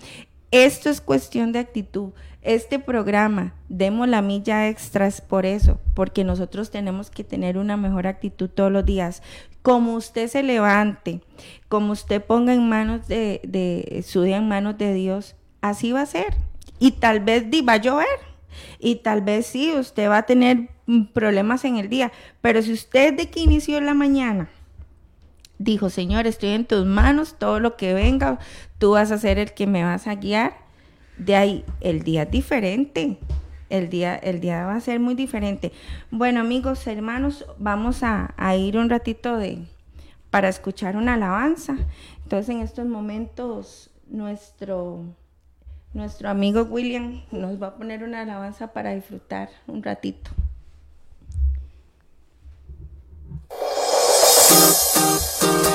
[0.49, 2.11] esto es cuestión de actitud.
[2.41, 7.77] Este programa, demos la milla extra, es por eso, porque nosotros tenemos que tener una
[7.77, 9.21] mejor actitud todos los días.
[9.61, 11.21] Como usted se levante,
[11.69, 16.05] como usted ponga en manos de, de su en manos de Dios, así va a
[16.07, 16.35] ser.
[16.79, 18.19] Y tal vez va a llover.
[18.79, 20.74] Y tal vez sí, usted va a tener
[21.13, 22.11] problemas en el día.
[22.41, 24.49] Pero si usted de que inició la mañana
[25.57, 28.39] dijo, Señor, estoy en tus manos, todo lo que venga,
[28.77, 30.57] tú vas a ser el que me vas a guiar,
[31.17, 33.17] de ahí el día es diferente.
[33.67, 35.71] El día, el día va a ser muy diferente.
[36.11, 39.65] Bueno, amigos, hermanos, vamos a, a ir un ratito de
[40.29, 41.75] para escuchar una alabanza.
[42.23, 45.03] Entonces, en estos momentos, nuestro
[45.93, 50.29] nuestro amigo William nos va a poner una alabanza para disfrutar un ratito.
[55.05, 55.74] Poderoso,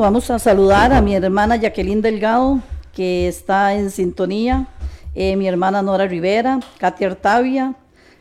[0.00, 2.60] Vamos a saludar a mi hermana Jacqueline Delgado,
[2.92, 4.68] que está en sintonía,
[5.14, 7.74] eh, mi hermana Nora Rivera, Katia Artavia,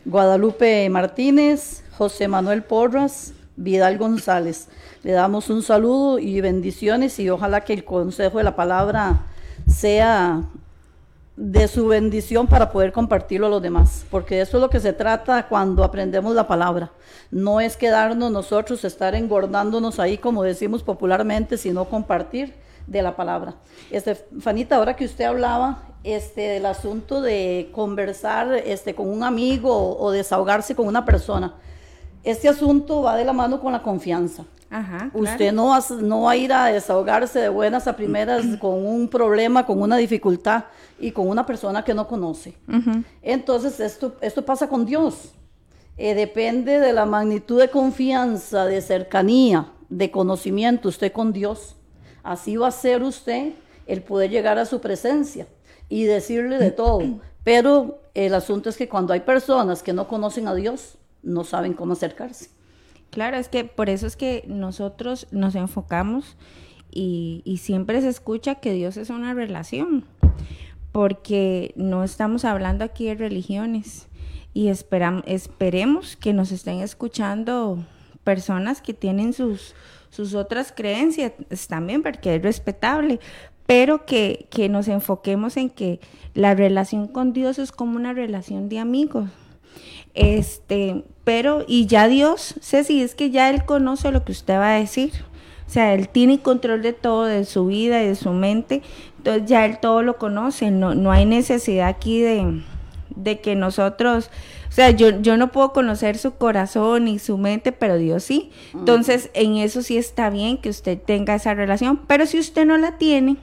[0.05, 4.69] Guadalupe Martínez, José Manuel Porras, Vidal González.
[5.03, 9.25] Le damos un saludo y bendiciones y ojalá que el consejo de la palabra
[9.67, 10.43] sea
[11.38, 14.93] de su bendición para poder compartirlo a los demás, porque eso es lo que se
[14.93, 16.91] trata cuando aprendemos la palabra.
[17.30, 22.53] No es quedarnos nosotros, estar engordándonos ahí, como decimos popularmente, sino compartir
[22.88, 23.55] de la palabra.
[23.91, 29.76] Este, Fanita, ahora que usted hablaba este, del asunto de conversar este, con un amigo
[29.76, 31.55] o, o desahogarse con una persona,
[32.26, 34.43] este asunto va de la mano con la confianza.
[34.69, 35.09] Ajá.
[35.13, 38.86] Usted no va, a- no va a ir a desahogarse de buenas a primeras con
[38.86, 40.65] un problema, con una dificultad
[40.99, 42.55] y con una persona que no conoce.
[43.21, 45.32] Entonces, esto, esto pasa con Dios.
[45.97, 51.76] Eh, depende de la magnitud de confianza, de cercanía, de conocimiento usted con Dios.
[52.23, 53.53] Así va a ser usted
[53.88, 55.47] el poder llegar a su presencia
[55.88, 57.01] y decirle de todo.
[57.43, 61.73] Pero el asunto es que cuando hay personas que no conocen a Dios, no saben
[61.73, 62.49] cómo acercarse.
[63.09, 66.38] Claro, es que por eso es que nosotros nos enfocamos
[66.91, 70.05] y, y siempre se escucha que Dios es una relación,
[70.91, 74.07] porque no estamos hablando aquí de religiones
[74.55, 77.86] y esperemos que nos estén escuchando
[78.23, 79.76] personas que tienen sus,
[80.09, 81.34] sus otras creencias
[81.67, 83.19] también, porque es respetable,
[83.65, 85.99] pero que, que nos enfoquemos en que
[86.34, 89.30] la relación con Dios es como una relación de amigos.
[90.16, 94.76] Este, pero, y ya Dios, Ceci, es que ya Él conoce lo que usted va
[94.76, 95.11] a decir.
[95.68, 98.82] O sea, Él tiene control de todo, de su vida y de su mente.
[99.18, 100.72] Entonces ya Él todo lo conoce.
[100.72, 102.61] No, no hay necesidad aquí de,
[103.16, 104.30] de que nosotros,
[104.70, 108.51] o sea, yo, yo no puedo conocer su corazón y su mente, pero Dios sí.
[108.74, 111.99] Entonces, en eso sí está bien que usted tenga esa relación.
[112.07, 113.38] Pero si usted no la tiene,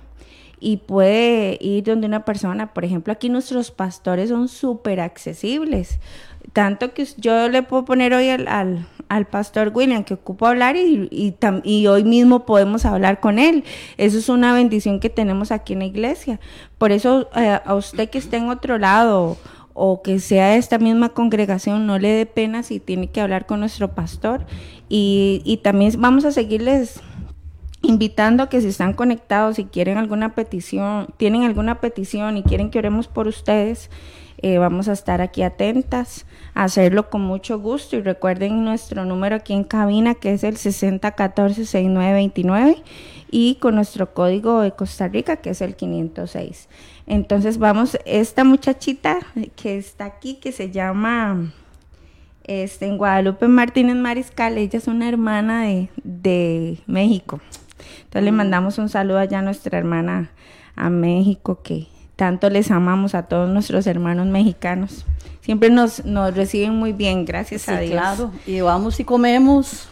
[0.65, 5.99] y puede ir donde una persona, por ejemplo, aquí nuestros pastores son súper accesibles.
[6.53, 11.09] Tanto que yo le puedo poner hoy al, al, pastor William que ocupa hablar y,
[11.11, 13.65] y, hoy mismo podemos hablar con él.
[13.97, 16.41] Eso es una bendición que tenemos aquí en la iglesia.
[16.79, 19.39] Por eso eh, a usted que esté en otro lado
[19.73, 23.47] o que sea de esta misma congregación, no le dé pena si tiene que hablar
[23.47, 24.45] con nuestro pastor.
[24.89, 27.01] Y, y también vamos a seguirles
[27.83, 32.71] invitando a que si están conectados y quieren alguna petición, tienen alguna petición y quieren
[32.71, 33.91] que oremos por ustedes,
[34.39, 39.53] eh, vamos a estar aquí atentas hacerlo con mucho gusto y recuerden nuestro número aquí
[39.53, 42.83] en cabina que es el 6014-6929
[43.31, 46.69] y con nuestro código de Costa Rica que es el 506.
[47.07, 49.21] Entonces vamos, esta muchachita
[49.57, 51.51] que está aquí que se llama
[52.45, 57.41] este, en Guadalupe Martínez Mariscal, ella es una hermana de, de México.
[58.05, 60.31] Entonces le mandamos un saludo allá a nuestra hermana
[60.77, 61.87] a México, que
[62.17, 65.05] tanto les amamos a todos nuestros hermanos mexicanos.
[65.41, 67.93] Siempre nos, nos reciben muy bien, gracias a Dios.
[67.93, 68.31] claro.
[68.47, 69.89] Y vamos y comemos.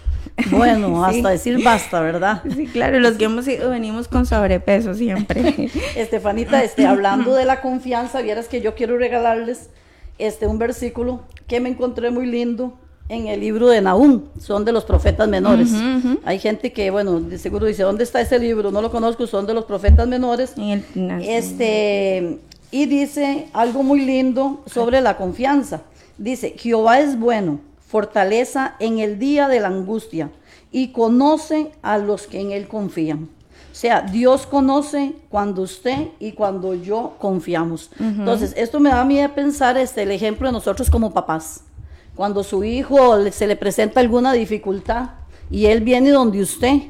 [0.50, 1.16] Bueno, Sí.
[1.18, 2.42] hasta decir basta, ¿verdad?
[2.54, 5.70] Sí, claro, los que hemos ido venimos con sobrepeso siempre.
[5.96, 9.70] Estefanita, este, hablando de la confianza, vieras que yo quiero regalarles
[10.18, 12.78] este, un versículo que me encontré muy lindo
[13.10, 15.70] en el libro de Nahum, son de los profetas menores.
[16.24, 18.70] Hay gente que, bueno, de seguro dice, ¿dónde está ese libro?
[18.70, 20.52] No lo conozco, son de los profetas menores.
[20.56, 22.38] En el- na- Este,
[22.70, 25.82] y dice algo muy lindo sobre la confianza.
[26.18, 30.30] Dice, Jehová es bueno, fortaleza en el día de la angustia
[30.70, 33.28] y conoce a los que en él confían.
[33.72, 37.90] O sea, Dios conoce cuando usted y cuando yo confiamos.
[37.98, 41.62] Entonces, esto me da a mí de pensar este, el ejemplo de nosotros como papás.
[42.20, 45.08] Cuando su hijo se le presenta alguna dificultad
[45.50, 46.82] y él viene donde usted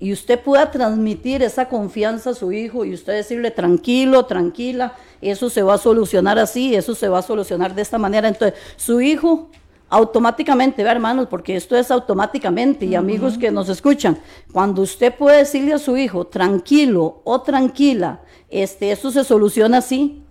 [0.00, 5.50] y usted pueda transmitir esa confianza a su hijo y usted decirle tranquilo, tranquila, eso
[5.50, 8.28] se va a solucionar así, eso se va a solucionar de esta manera.
[8.28, 9.50] Entonces, su hijo
[9.90, 14.16] automáticamente, vea hermanos, porque esto es automáticamente y amigos que nos escuchan,
[14.54, 20.22] cuando usted puede decirle a su hijo tranquilo o tranquila, este, eso se soluciona así,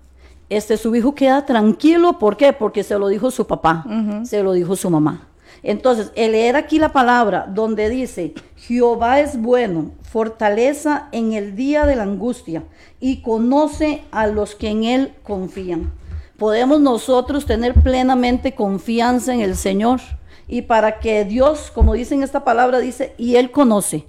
[0.50, 2.54] este, su hijo queda tranquilo, ¿por qué?
[2.54, 3.86] Porque se lo dijo su papá,
[4.24, 5.28] se lo dijo su mamá.
[5.64, 11.86] Entonces, el leer aquí la palabra donde dice, Jehová es bueno, fortaleza en el día
[11.86, 12.64] de la angustia
[13.00, 15.92] y conoce a los que en él confían.
[16.38, 20.00] Podemos nosotros tener plenamente confianza en el Señor
[20.48, 24.06] y para que Dios, como dice en esta palabra, dice, y él conoce.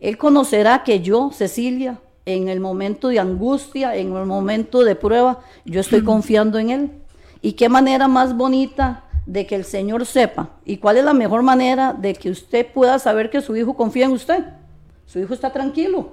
[0.00, 5.40] Él conocerá que yo, Cecilia, en el momento de angustia, en el momento de prueba,
[5.64, 6.90] yo estoy confiando en Él.
[7.42, 10.50] ¿Y qué manera más bonita de que el Señor sepa?
[10.64, 14.06] ¿Y cuál es la mejor manera de que usted pueda saber que su hijo confía
[14.06, 14.44] en usted?
[15.06, 16.12] Su hijo está tranquilo.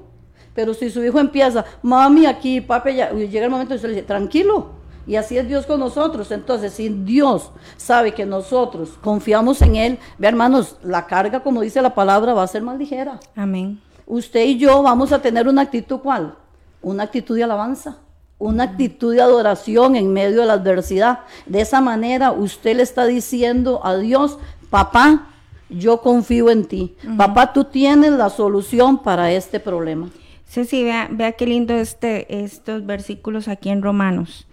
[0.54, 3.90] Pero si su hijo empieza, mami aquí, papi allá, y llega el momento y usted
[3.90, 4.82] le dice, tranquilo.
[5.08, 6.30] Y así es Dios con nosotros.
[6.32, 11.82] Entonces, si Dios sabe que nosotros confiamos en Él, ve hermanos, la carga, como dice
[11.82, 13.80] la palabra, va a ser más ligera Amén.
[14.06, 16.36] Usted y yo vamos a tener una actitud cuál?
[16.82, 17.98] Una actitud de alabanza,
[18.38, 21.20] una actitud de adoración en medio de la adversidad.
[21.46, 24.38] De esa manera usted le está diciendo a Dios,
[24.70, 25.28] papá,
[25.70, 26.96] yo confío en ti.
[27.18, 30.10] Papá, tú tienes la solución para este problema.
[30.46, 34.48] Ceci, vea, vea qué lindo este, estos versículos aquí en Romanos.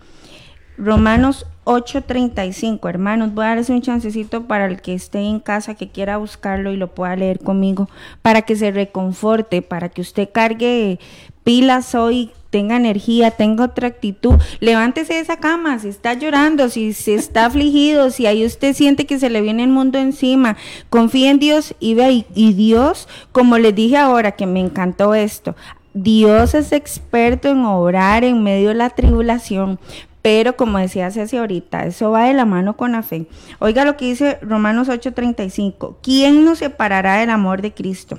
[0.79, 5.89] Romanos 8:35, hermanos, voy a darles un chancecito para el que esté en casa, que
[5.89, 7.89] quiera buscarlo y lo pueda leer conmigo,
[8.23, 11.01] para que se reconforte, para que usted cargue
[11.43, 14.37] pilas hoy, tenga energía, tenga otra actitud.
[14.61, 19.05] Levántese de esa cama, si está llorando, si se está afligido, si ahí usted siente
[19.05, 20.57] que se le viene el mundo encima,
[20.91, 25.13] confíe en Dios y vea, y, y Dios, como les dije ahora, que me encantó
[25.13, 25.57] esto,
[25.95, 29.81] Dios es experto en obrar en medio de la tribulación,
[30.23, 33.27] pero como decía Ceci ahorita, eso va de la mano con la fe.
[33.61, 38.19] Oiga lo que dice Romanos 8:35, ¿quién nos separará del amor de Cristo?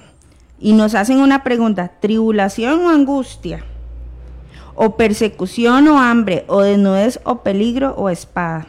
[0.59, 3.63] Y nos hacen una pregunta, ¿tribulación o angustia?
[4.75, 6.45] ¿O persecución o hambre?
[6.47, 8.67] ¿O desnudez o peligro o espada?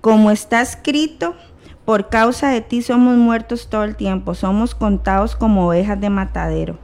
[0.00, 1.34] Como está escrito,
[1.84, 6.78] por causa de ti somos muertos todo el tiempo, somos contados como ovejas de matadero.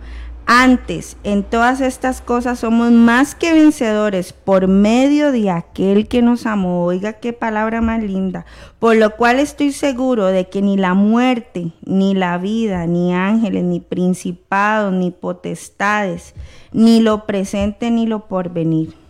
[0.46, 6.46] Antes, en todas estas cosas somos más que vencedores por medio de aquel que nos
[6.46, 6.84] amó.
[6.84, 8.44] Oiga qué palabra más linda.
[8.78, 13.62] Por lo cual estoy seguro de que ni la muerte, ni la vida, ni ángeles,
[13.62, 16.34] ni principados, ni potestades,
[16.72, 19.01] ni lo presente, ni lo porvenir.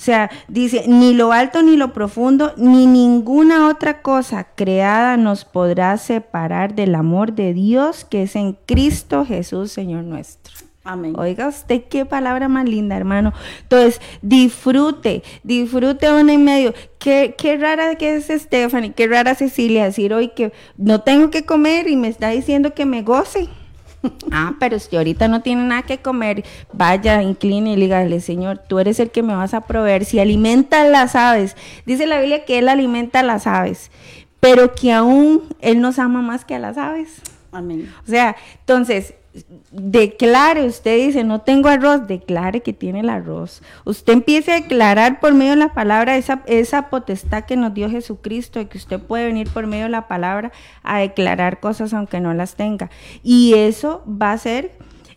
[0.00, 5.44] O sea, dice, ni lo alto ni lo profundo, ni ninguna otra cosa creada nos
[5.44, 10.54] podrá separar del amor de Dios que es en Cristo Jesús, Señor nuestro.
[10.84, 11.12] Amén.
[11.18, 13.34] Oiga usted qué palabra más linda, hermano.
[13.60, 16.72] Entonces, disfrute, disfrute uno en medio.
[16.98, 21.44] Qué, qué rara que es Stephanie, qué rara Cecilia decir hoy que no tengo que
[21.44, 23.50] comer y me está diciendo que me goce.
[24.32, 28.78] Ah, pero si ahorita no tiene nada que comer, vaya, incline y dígale, Señor, tú
[28.78, 30.04] eres el que me vas a proveer.
[30.04, 33.90] Si alimenta las aves, dice la Biblia que Él alimenta las aves,
[34.38, 37.20] pero que aún Él nos ama más que a las aves.
[37.52, 37.92] Amén.
[38.06, 39.14] O sea, entonces,
[39.70, 43.62] declare, usted dice, no tengo arroz, declare que tiene el arroz.
[43.84, 47.88] Usted empiece a declarar por medio de la palabra esa, esa potestad que nos dio
[47.90, 50.50] Jesucristo y que usted puede venir por medio de la palabra
[50.82, 52.90] a declarar cosas aunque no las tenga.
[53.22, 54.72] Y eso va a ser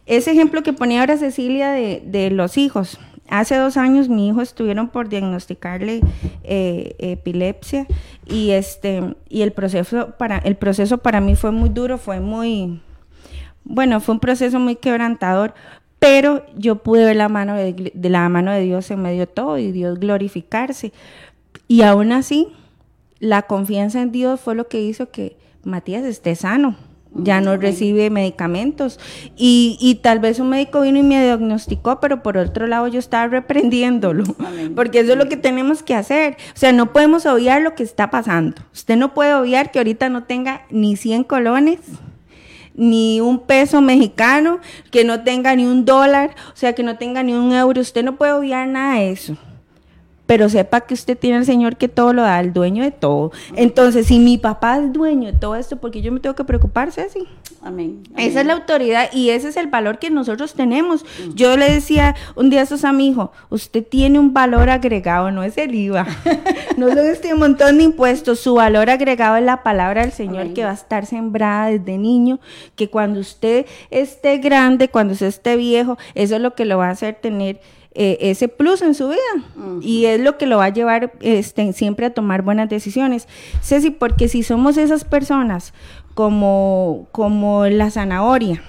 [0.05, 2.99] ese ejemplo que ponía ahora Cecilia de, de los hijos.
[3.29, 6.01] Hace dos años mi hijo estuvieron por diagnosticarle
[6.43, 7.87] eh, epilepsia
[8.27, 12.81] y este y el proceso para el proceso para mí fue muy duro, fue muy
[13.63, 15.53] bueno, fue un proceso muy quebrantador,
[15.99, 19.27] pero yo pude ver la mano de, de la mano de Dios en medio de
[19.27, 20.91] todo y Dios glorificarse.
[21.67, 22.49] Y aún así,
[23.19, 26.75] la confianza en Dios fue lo que hizo que Matías esté sano.
[27.15, 28.99] Ya no recibe medicamentos.
[29.37, 32.99] Y, y tal vez un médico vino y me diagnosticó, pero por otro lado yo
[32.99, 34.23] estaba reprendiéndolo.
[34.75, 36.37] Porque eso es lo que tenemos que hacer.
[36.53, 38.61] O sea, no podemos obviar lo que está pasando.
[38.73, 41.79] Usted no puede obviar que ahorita no tenga ni 100 colones
[42.75, 44.59] ni un peso mexicano,
[44.91, 47.81] que no tenga ni un dólar, o sea, que no tenga ni un euro.
[47.81, 49.37] Usted no puede obviar nada de eso.
[50.25, 53.31] Pero sepa que usted tiene al Señor que todo lo da, el dueño de todo.
[53.55, 56.43] Entonces, si mi papá es dueño de todo esto, ¿por qué yo me tengo que
[56.43, 57.27] preocupar, Ceci?
[57.61, 58.03] Amén.
[58.17, 61.05] Esa es la autoridad y ese es el valor que nosotros tenemos.
[61.33, 65.31] Yo le decía un día a esos a mi hijo, usted tiene un valor agregado,
[65.31, 66.05] no es el IVA,
[66.77, 70.53] no son este montón de impuestos, su valor agregado es la palabra del Señor Amén.
[70.53, 72.39] que va a estar sembrada desde niño,
[72.75, 76.87] que cuando usted esté grande, cuando usted esté viejo, eso es lo que lo va
[76.87, 77.61] a hacer tener
[77.95, 79.79] eh, ese plus en su vida.
[79.81, 83.27] Y es lo que lo va a llevar este, siempre a tomar buenas decisiones.
[83.61, 85.73] Ceci, porque si somos esas personas
[86.13, 88.63] como, como la zanahoria,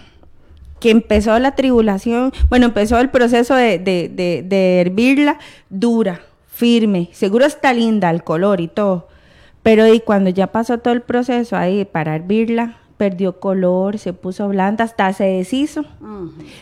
[0.81, 5.39] que empezó la tribulación, bueno, empezó el proceso de, de, de, de hervirla
[5.71, 9.09] dura, firme, seguro está linda el color y todo,
[9.63, 14.49] pero y cuando ya pasó todo el proceso ahí para hervirla, perdió color, se puso
[14.49, 15.85] blanda, hasta se deshizo.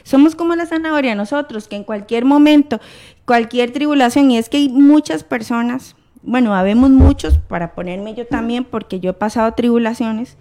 [0.02, 2.80] Somos como la zanahoria nosotros, que en cualquier momento,
[3.24, 8.64] cualquier tribulación, y es que hay muchas personas, bueno, habemos muchos, para ponerme yo también,
[8.64, 10.36] porque yo he pasado tribulaciones,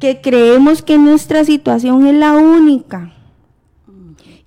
[0.00, 3.12] que creemos que nuestra situación es la única.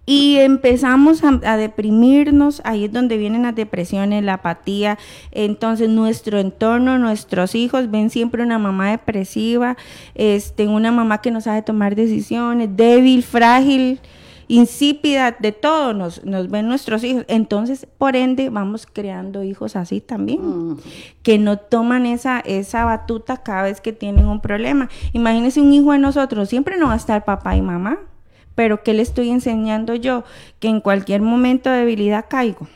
[0.06, 4.98] Y empezamos a, a deprimirnos, ahí es donde vienen las depresiones, la apatía.
[5.32, 9.78] Entonces nuestro entorno, nuestros hijos ven siempre una mamá depresiva,
[10.16, 14.00] este, una mamá que no sabe tomar decisiones, débil, frágil,
[14.52, 17.24] insípida, de todo nos, nos ven nuestros hijos.
[17.30, 20.78] Entonces, por ende, vamos creando hijos así también,
[21.24, 24.90] que no toman esa, esa batuta cada vez que tienen un problema.
[25.14, 28.00] Imagínense un hijo de nosotros, siempre no va a estar papá y mamá.
[28.56, 30.24] Pero ¿qué le estoy enseñando yo?
[30.60, 32.68] Que en cualquier momento de debilidad caigo.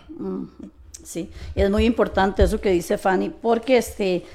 [1.04, 4.26] Sí, es muy importante eso que dice Fanny, porque este,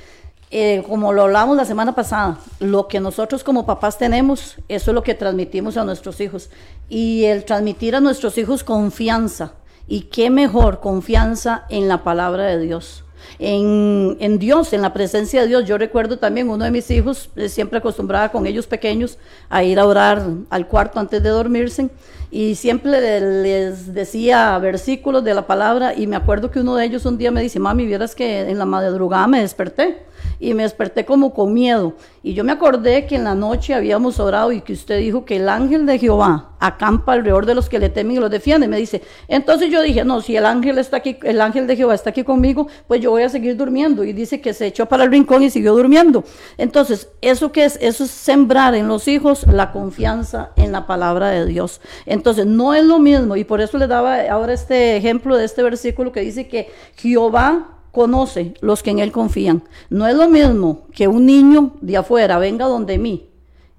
[0.52, 4.94] eh, como lo hablamos la semana pasada, lo que nosotros como papás tenemos, eso es
[4.94, 6.50] lo que transmitimos a nuestros hijos.
[6.88, 9.54] Y el transmitir a nuestros hijos confianza,
[9.88, 13.04] y qué mejor confianza en la palabra de Dios.
[13.38, 15.64] En, en Dios, en la presencia de Dios.
[15.64, 19.18] Yo recuerdo también uno de mis hijos, eh, siempre acostumbraba con ellos pequeños
[19.48, 21.88] a ir a orar al cuarto antes de dormirse
[22.30, 26.84] y siempre le- les decía versículos de la palabra y me acuerdo que uno de
[26.84, 30.02] ellos un día me dice, mami, vieras que en la madrugada me desperté
[30.38, 34.20] y me desperté como con miedo y yo me acordé que en la noche habíamos
[34.20, 37.78] orado y que usted dijo que el ángel de Jehová acampa alrededor de los que
[37.78, 38.68] le temen y los defiende.
[38.68, 41.94] Me dice, entonces yo dije, no, si el ángel está aquí, el ángel de Jehová
[41.94, 44.04] está aquí conmigo, pues yo voy a seguir durmiendo.
[44.04, 46.22] Y dice que se echó para el rincón y siguió durmiendo.
[46.58, 47.78] Entonces, ¿eso qué es?
[47.80, 51.80] Eso es sembrar en los hijos la confianza en la palabra de Dios.
[52.04, 55.62] Entonces, no es lo mismo, y por eso le daba ahora este ejemplo de este
[55.62, 59.62] versículo que dice que Jehová conoce los que en él confían.
[59.88, 63.30] No es lo mismo que un niño de afuera venga donde mí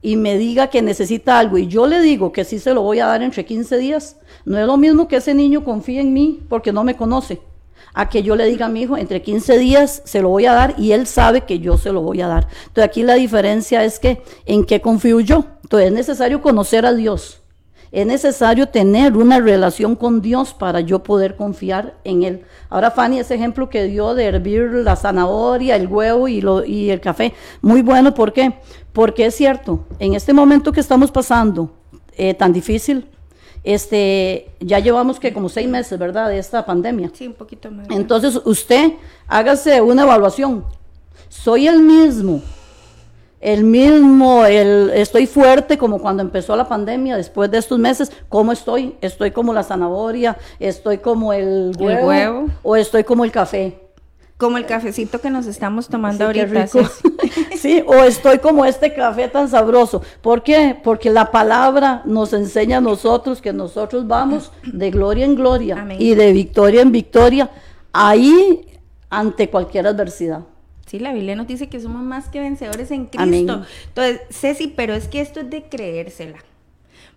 [0.02, 3.00] y me diga que necesita algo y yo le digo que sí se lo voy
[3.00, 4.18] a dar entre 15 días.
[4.46, 7.42] No es lo mismo que ese niño confíe en mí porque no me conoce.
[7.94, 10.54] A que yo le diga a mi hijo, entre 15 días se lo voy a
[10.54, 12.48] dar y él sabe que yo se lo voy a dar.
[12.68, 15.46] Entonces aquí la diferencia es que en qué confío yo.
[15.64, 17.41] Entonces es necesario conocer a Dios.
[17.92, 22.46] Es necesario tener una relación con Dios para yo poder confiar en Él.
[22.70, 26.90] Ahora Fanny, ese ejemplo que dio de hervir la zanahoria, el huevo y, lo, y
[26.90, 28.14] el café, muy bueno.
[28.14, 28.54] ¿Por qué?
[28.94, 31.72] Porque es cierto, en este momento que estamos pasando
[32.18, 33.08] eh, tan difícil
[33.64, 36.30] este, ya llevamos que como seis meses, ¿verdad?
[36.30, 37.12] De esta pandemia.
[37.14, 37.88] Sí, un poquito más.
[37.92, 38.94] Entonces usted
[39.28, 40.66] hágase una evaluación.
[41.30, 42.42] Soy el mismo,
[43.42, 48.52] el mismo, el, estoy fuerte como cuando empezó la pandemia, después de estos meses, ¿cómo
[48.52, 48.96] estoy?
[49.02, 53.80] Estoy como la zanahoria, estoy como el El huevo, o estoy como el café.
[54.38, 56.66] Como el cafecito que nos estamos tomando Sí, ahorita.
[56.66, 56.90] rico.
[57.58, 60.02] Sí, o estoy como este café tan sabroso.
[60.22, 60.76] ¿Por qué?
[60.84, 65.98] Porque la palabra nos enseña a nosotros que nosotros vamos de gloria en gloria Amén.
[66.00, 67.52] y de victoria en victoria,
[67.94, 68.66] ahí
[69.12, 70.42] ante cualquier adversidad.
[70.86, 73.22] Sí, la Biblia nos dice que somos más que vencedores en Cristo.
[73.24, 73.66] Amén.
[73.88, 76.40] Entonces, Ceci, pero es que esto es de creérsela.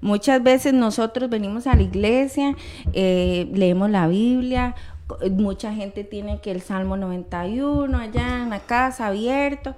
[0.01, 2.57] Muchas veces nosotros venimos a la iglesia,
[2.93, 4.75] eh, leemos la Biblia,
[5.31, 9.75] mucha gente tiene que el Salmo 91 allá en la casa abierto,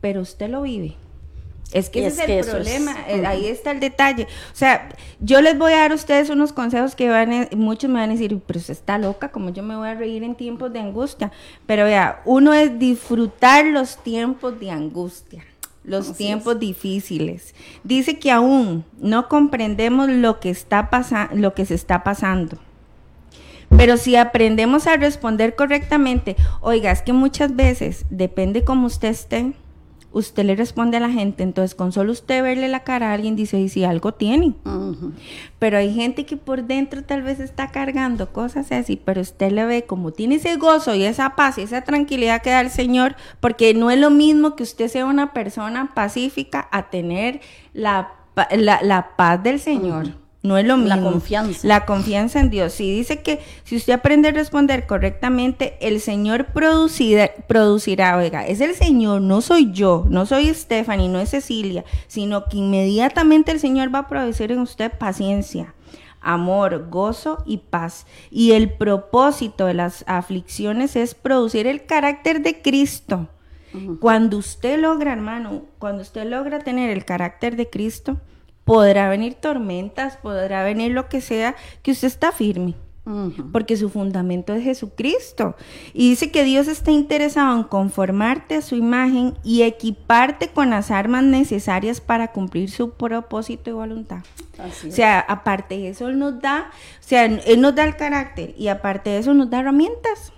[0.00, 0.96] pero usted lo vive.
[1.72, 4.24] Es que Y ese es es, que el es- problema, eh, ahí está el detalle.
[4.24, 4.88] O sea,
[5.20, 8.10] yo les voy a dar a ustedes unos consejos que van a- muchos me van
[8.10, 10.78] a decir, pero usted está loca, como yo me voy a reír en tiempos de
[10.78, 11.32] angustia.
[11.66, 15.44] Pero vea, uno es disfrutar los tiempos de angustia,
[15.84, 17.54] los tiempos difíciles.
[17.82, 20.88] Dice que aún no comprendemos lo que está
[21.34, 22.58] lo que se está pasando.
[23.76, 29.52] Pero si aprendemos a responder correctamente, oiga, es que muchas veces, depende cómo usted esté,
[30.16, 33.36] usted le responde a la gente, entonces con solo usted verle la cara a alguien
[33.36, 34.54] dice, y si algo tiene.
[35.58, 39.66] Pero hay gente que por dentro tal vez está cargando cosas así, pero usted le
[39.66, 43.14] ve como tiene ese gozo y esa paz y esa tranquilidad que da el Señor,
[43.40, 47.40] porque no es lo mismo que usted sea una persona pacífica a tener
[47.74, 48.12] la,
[48.56, 50.25] la, la paz del Señor.
[50.46, 50.94] No es lo mismo.
[50.94, 51.66] La confianza.
[51.66, 52.72] La confianza en Dios.
[52.72, 58.60] Si dice que si usted aprende a responder correctamente, el Señor producirá, producirá, oiga, es
[58.60, 63.58] el Señor, no soy yo, no soy Stephanie, no es Cecilia, sino que inmediatamente el
[63.58, 65.74] Señor va a producir en usted paciencia,
[66.20, 68.06] amor, gozo y paz.
[68.30, 73.28] Y el propósito de las aflicciones es producir el carácter de Cristo.
[74.00, 78.18] Cuando usted logra, hermano, cuando usted logra tener el carácter de Cristo,
[78.66, 82.74] podrá venir tormentas, podrá venir lo que sea, que usted está firme.
[83.52, 85.54] Porque su fundamento es Jesucristo.
[85.94, 90.90] Y dice que Dios está interesado en conformarte a su imagen y equiparte con las
[90.90, 94.24] armas necesarias para cumplir su propósito y voluntad.
[94.58, 97.94] Así O sea, aparte de eso, Él nos da, o sea, Él nos da el
[97.94, 100.32] carácter y aparte de eso nos da herramientas.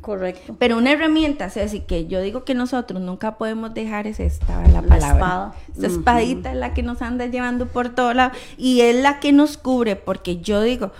[0.00, 0.54] Correcto.
[0.58, 4.80] Pero una herramienta, Ceci, que yo digo que nosotros nunca podemos dejar es esta, la
[4.80, 5.08] La palabra.
[5.08, 5.54] espada.
[5.74, 9.32] Esta espadita es la que nos anda llevando por todo lado y es la que
[9.32, 10.92] nos cubre, porque yo digo,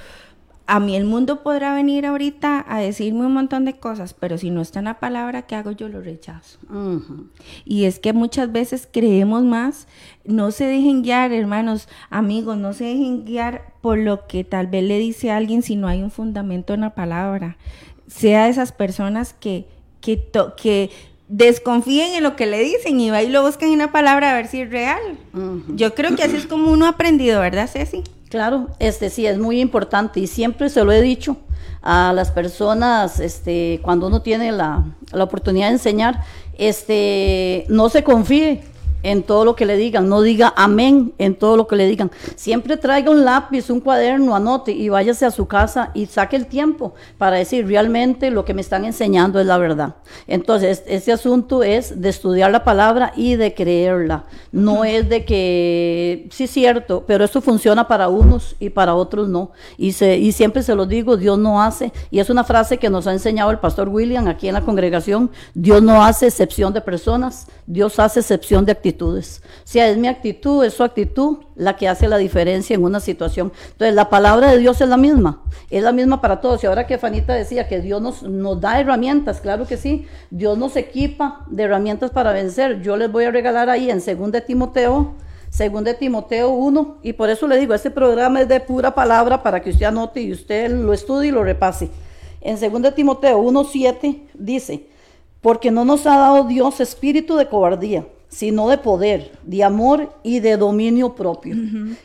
[0.66, 4.51] a mí el mundo podrá venir ahorita a decirme un montón de cosas, pero si
[4.51, 6.59] no está en la palabra que hago, yo lo rechazo.
[7.64, 9.88] Y es que muchas veces creemos más,
[10.24, 14.84] no se dejen guiar, hermanos, amigos, no se dejen guiar por lo que tal vez
[14.84, 17.57] le dice a alguien si no hay un fundamento en la palabra.
[18.13, 19.67] Sea de esas personas que,
[20.01, 20.91] que, to- que
[21.29, 24.35] desconfíen en lo que le dicen y va y lo buscan en la palabra a
[24.35, 25.01] ver si es real.
[25.69, 28.03] Yo creo que así es como uno ha aprendido, ¿verdad, Ceci?
[28.29, 31.37] Claro, este sí es muy importante y siempre se lo he dicho
[31.83, 36.23] a las personas, este, cuando uno tiene la, la oportunidad de enseñar,
[36.59, 38.63] este, no se confíe
[39.03, 42.11] en todo lo que le digan, no diga amén en todo lo que le digan.
[42.37, 46.47] Siempre traiga un lápiz, un cuaderno, anote y váyase a su casa y saque el
[46.47, 49.97] tiempo para decir realmente lo que me están enseñando es la verdad.
[50.27, 54.25] Entonces, este asunto es de estudiar la palabra y de creerla.
[54.53, 59.29] No es de que, sí es cierto, pero esto funciona para unos y para otros
[59.29, 59.53] no.
[59.77, 62.91] Y, se, y siempre se lo digo, Dios no hace, y es una frase que
[62.91, 66.81] nos ha enseñado el pastor William aquí en la congregación, Dios no hace excepción de
[66.81, 69.43] personas, Dios hace excepción de actitudes.
[69.72, 73.53] Es mi actitud, es su actitud la que hace la diferencia en una situación.
[73.72, 76.62] Entonces, la palabra de Dios es la misma, es la misma para todos.
[76.62, 80.76] Y ahora que Fanita decía que Dios nos, da herramientas, claro que sí, Dios nos
[80.76, 82.82] equipa de herramientas para vencer.
[82.82, 85.14] Yo les voy a regalar ahí en 2 de Timoteo,
[85.57, 89.43] 2 de Timoteo 1, y por eso le digo, este programa es de pura palabra
[89.43, 91.91] para que usted anote y usted lo estudie y lo repase.
[92.41, 94.86] En 2 de Timoteo 1.7 dice,
[95.41, 100.41] porque no nos ha dado Dios espíritu de cobardía, sino de poder, de amor y
[100.41, 101.55] de dominio propio.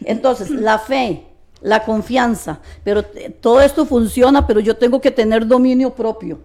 [0.03, 1.23] Entonces, la fe,
[1.61, 6.39] la confianza, pero t- todo esto funciona, pero yo tengo que tener dominio propio.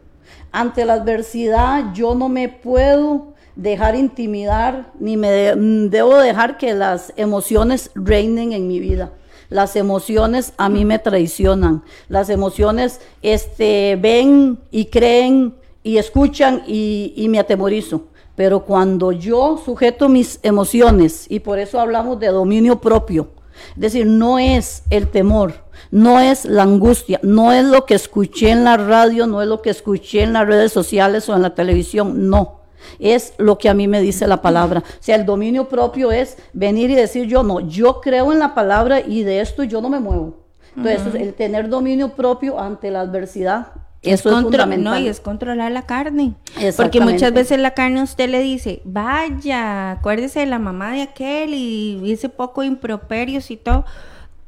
[0.53, 6.57] Ante la adversidad, yo no me puedo dejar intimidar, ni me de- mm, debo dejar
[6.59, 9.13] que las emociones reinen en mi vida.
[9.49, 11.83] Las emociones a mí me traicionan.
[12.09, 18.05] Las emociones este, ven y creen y escuchan y, y me atemorizo.
[18.41, 23.29] Pero cuando yo sujeto mis emociones, y por eso hablamos de dominio propio,
[23.75, 28.49] Es decir, no es el temor, no es la angustia, no es lo que escuché
[28.49, 31.55] en la radio, no es lo que escuché en las redes sociales o en la
[31.55, 32.61] televisión, no.
[32.99, 34.85] Es lo que a mí me dice la palabra.
[34.87, 38.55] O sea, el dominio propio es venir y decir yo no, yo creo en la
[38.55, 40.47] palabra y de esto yo no me muevo.
[40.75, 43.67] Entonces, el tener dominio propio ante la adversidad,
[44.03, 45.01] eso es, fundamental.
[45.01, 46.35] No, y es controlar la carne.
[46.77, 51.03] Porque muchas veces la carne a usted le dice, vaya, acuérdese de la mamá de
[51.03, 53.85] aquel y ese poco improperios y todo.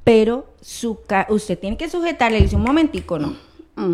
[0.04, 3.34] Pero su ca- usted tiene que sujetarle, le dice un momentico, ¿no?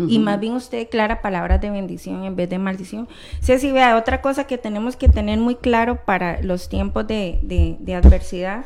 [0.09, 3.07] Y más bien usted declara palabras de bendición en vez de maldición.
[3.41, 7.77] Ceci, vea, otra cosa que tenemos que tener muy claro para los tiempos de, de-
[7.79, 8.65] de adversidad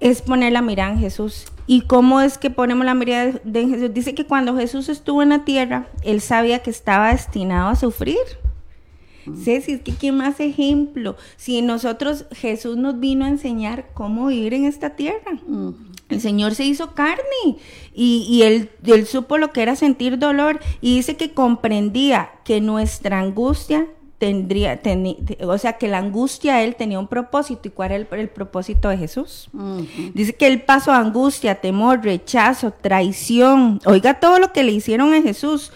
[0.00, 1.46] es poner la mirada en Jesús.
[1.66, 3.92] ¿Y cómo es que ponemos la mirada en Jesús?
[3.92, 8.16] Dice que cuando Jesús estuvo en la tierra, él sabía que estaba destinado a sufrir.
[9.34, 11.16] Ceci, es que qué más ejemplo.
[11.36, 15.40] Si nosotros, Jesús nos vino a enseñar cómo vivir en esta tierra.
[16.08, 17.56] El Señor se hizo carne
[17.92, 22.60] y, y él, él supo lo que era sentir dolor y dice que comprendía que
[22.60, 23.88] nuestra angustia
[24.18, 27.96] tendría, teni- te- o sea, que la angustia él tenía un propósito y cuál era
[27.96, 29.48] el, el propósito de Jesús.
[30.14, 35.20] Dice que él pasó angustia, temor, rechazo, traición, oiga todo lo que le hicieron a
[35.22, 35.72] Jesús,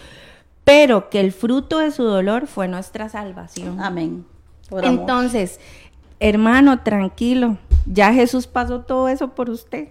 [0.63, 3.79] pero que el fruto de su dolor fue nuestra salvación.
[3.79, 4.25] Amén.
[4.69, 4.99] Por amor.
[5.01, 5.59] Entonces,
[6.19, 9.89] hermano, tranquilo, ya Jesús pasó todo eso por usted.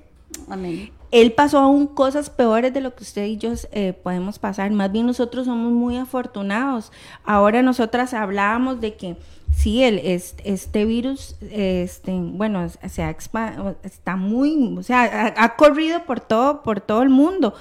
[0.49, 0.91] Amén.
[1.11, 4.71] Él pasó aún cosas peores de lo que usted y yo eh, podemos pasar.
[4.71, 6.93] Más bien nosotros somos muy afortunados.
[7.25, 9.17] Ahora nosotras hablábamos de que
[9.53, 15.57] sí, el, este, este virus, este, bueno, se ha está muy, o sea, ha, ha
[15.57, 17.55] corrido por todo, por todo el mundo.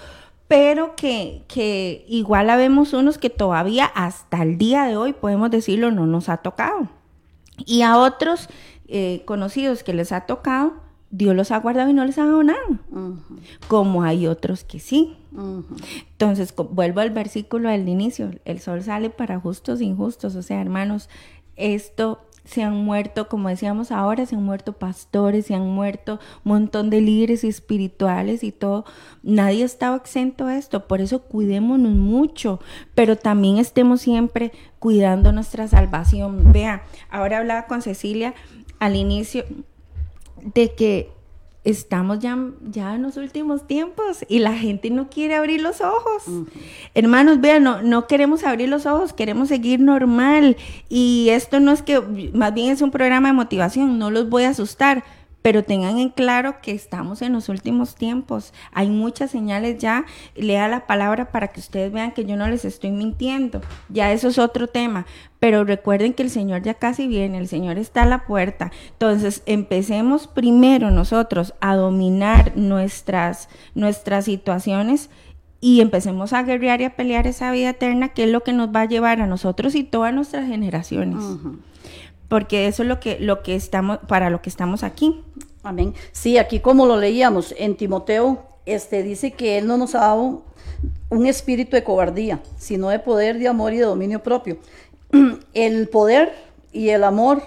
[0.48, 5.92] Pero que, que igual habemos unos que todavía hasta el día de hoy, podemos decirlo,
[5.92, 6.88] no nos ha tocado.
[7.66, 8.50] Y a otros
[8.88, 10.74] eh, conocidos que les ha tocado,
[11.12, 12.60] Dios los ha guardado y no les ha dado nada.
[13.68, 15.18] Como hay otros que sí.
[16.12, 18.32] Entonces, vuelvo al versículo del inicio.
[18.46, 20.36] El sol sale para justos e injustos.
[20.36, 21.10] O sea, hermanos,
[21.56, 26.52] esto se han muerto, como decíamos ahora, se han muerto pastores, se han muerto un
[26.52, 28.86] montón de líderes espirituales y todo.
[29.22, 32.60] Nadie estaba exento a esto, por eso cuidémonos mucho,
[32.96, 36.52] pero también estemos siempre cuidando nuestra salvación.
[36.52, 38.34] Vea, ahora hablaba con Cecilia
[38.80, 39.44] al inicio
[40.44, 41.12] de que
[41.64, 42.38] estamos ya,
[42.70, 46.24] ya en los últimos tiempos y la gente no quiere abrir los ojos.
[46.94, 50.58] Hermanos, vean, no, no queremos abrir los ojos, queremos seguir normal.
[50.88, 52.00] Y esto no es que,
[52.34, 55.04] más bien es un programa de motivación, no los voy a asustar.
[55.42, 58.54] Pero tengan en claro que estamos en los últimos tiempos.
[58.74, 60.06] Hay muchas señales ya.
[60.36, 63.62] Lea la palabra para que ustedes vean que yo no les estoy mintiendo.
[63.88, 65.06] Ya eso es otro tema.
[65.40, 68.72] Pero recuerden que el Señor ya casi viene, el Señor está a la puerta.
[68.92, 75.10] Entonces, empecemos primero nosotros a dominar nuestras, nuestras situaciones
[75.62, 78.70] y empecemos a guerrear y a pelear esa vida eterna que es lo que nos
[78.74, 81.24] va a llevar a nosotros y todas nuestras generaciones.
[82.30, 85.22] Porque eso es lo que, lo que estamos, para lo que estamos aquí.
[85.64, 85.94] Amén.
[86.14, 90.44] Sí, aquí como lo leíamos en Timoteo, este dice que él no nos ha dado
[91.10, 94.58] un espíritu de cobardía, sino de poder, de amor y de dominio propio.
[95.54, 96.34] El poder
[96.72, 97.42] y el amor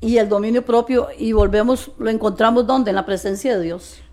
[0.00, 2.90] y el dominio propio y volvemos, lo encontramos donde?
[2.90, 4.03] En la presencia de Dios.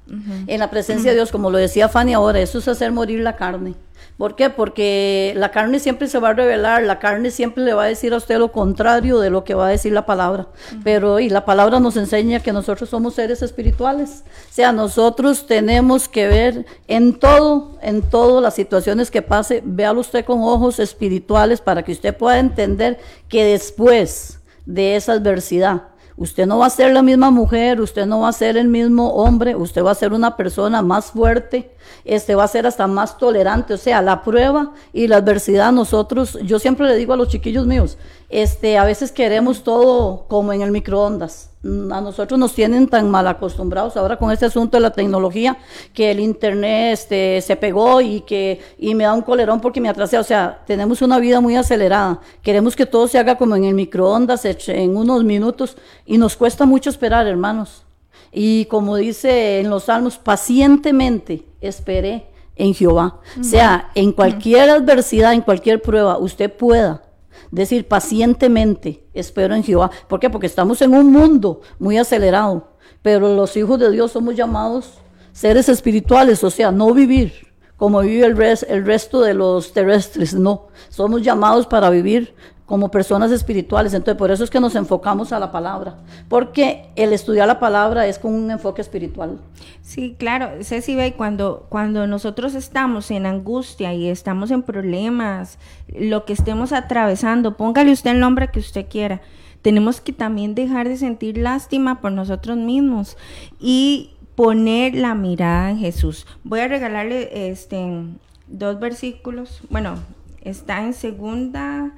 [0.47, 3.35] En la presencia de Dios, como lo decía Fanny ahora, eso es hacer morir la
[3.35, 3.75] carne.
[4.17, 4.51] ¿Por qué?
[4.51, 8.13] Porque la carne siempre se va a revelar, la carne siempre le va a decir
[8.13, 10.47] a usted lo contrario de lo que va a decir la palabra.
[10.83, 14.23] Pero y la palabra nos enseña que nosotros somos seres espirituales.
[14.49, 20.01] O sea, nosotros tenemos que ver en todo, en todas las situaciones que pase, véalo
[20.01, 25.83] usted con ojos espirituales para que usted pueda entender que después de esa adversidad,
[26.17, 29.13] Usted no va a ser la misma mujer, usted no va a ser el mismo
[29.13, 31.71] hombre, usted va a ser una persona más fuerte,
[32.05, 36.37] este va a ser hasta más tolerante, o sea, la prueba y la adversidad nosotros,
[36.43, 37.97] yo siempre le digo a los chiquillos míos,
[38.29, 41.50] este a veces queremos todo como en el microondas.
[41.63, 45.59] A nosotros nos tienen tan mal acostumbrados ahora con este asunto de la tecnología
[45.93, 49.87] que el internet este, se pegó y que y me da un colerón porque me
[49.87, 50.17] atrasé.
[50.17, 52.19] O sea, tenemos una vida muy acelerada.
[52.41, 56.65] Queremos que todo se haga como en el microondas en unos minutos y nos cuesta
[56.65, 57.83] mucho esperar, hermanos.
[58.31, 63.19] Y como dice en los salmos, pacientemente esperé en Jehová.
[63.39, 67.03] O sea, en cualquier adversidad, en cualquier prueba, usted pueda
[67.51, 69.91] decir pacientemente, espero en Jehová.
[70.07, 70.29] ¿Por qué?
[70.29, 74.93] Porque estamos en un mundo muy acelerado, pero los hijos de Dios somos llamados
[75.33, 77.33] seres espirituales, o sea, no vivir
[77.77, 80.67] como vive el, res- el resto de los terrestres, no.
[80.89, 82.35] Somos llamados para vivir
[82.71, 83.93] como personas espirituales.
[83.93, 85.97] Entonces, por eso es que nos enfocamos a la palabra,
[86.29, 89.41] porque el estudiar la palabra es con un enfoque espiritual.
[89.81, 95.59] Sí, claro, Ceci ve, cuando, cuando nosotros estamos en angustia y estamos en problemas,
[95.93, 99.19] lo que estemos atravesando, póngale usted el nombre que usted quiera,
[99.61, 103.17] tenemos que también dejar de sentir lástima por nosotros mismos
[103.59, 106.25] y poner la mirada en Jesús.
[106.45, 108.05] Voy a regalarle este
[108.47, 109.59] dos versículos.
[109.69, 109.95] Bueno,
[110.41, 111.91] está en segunda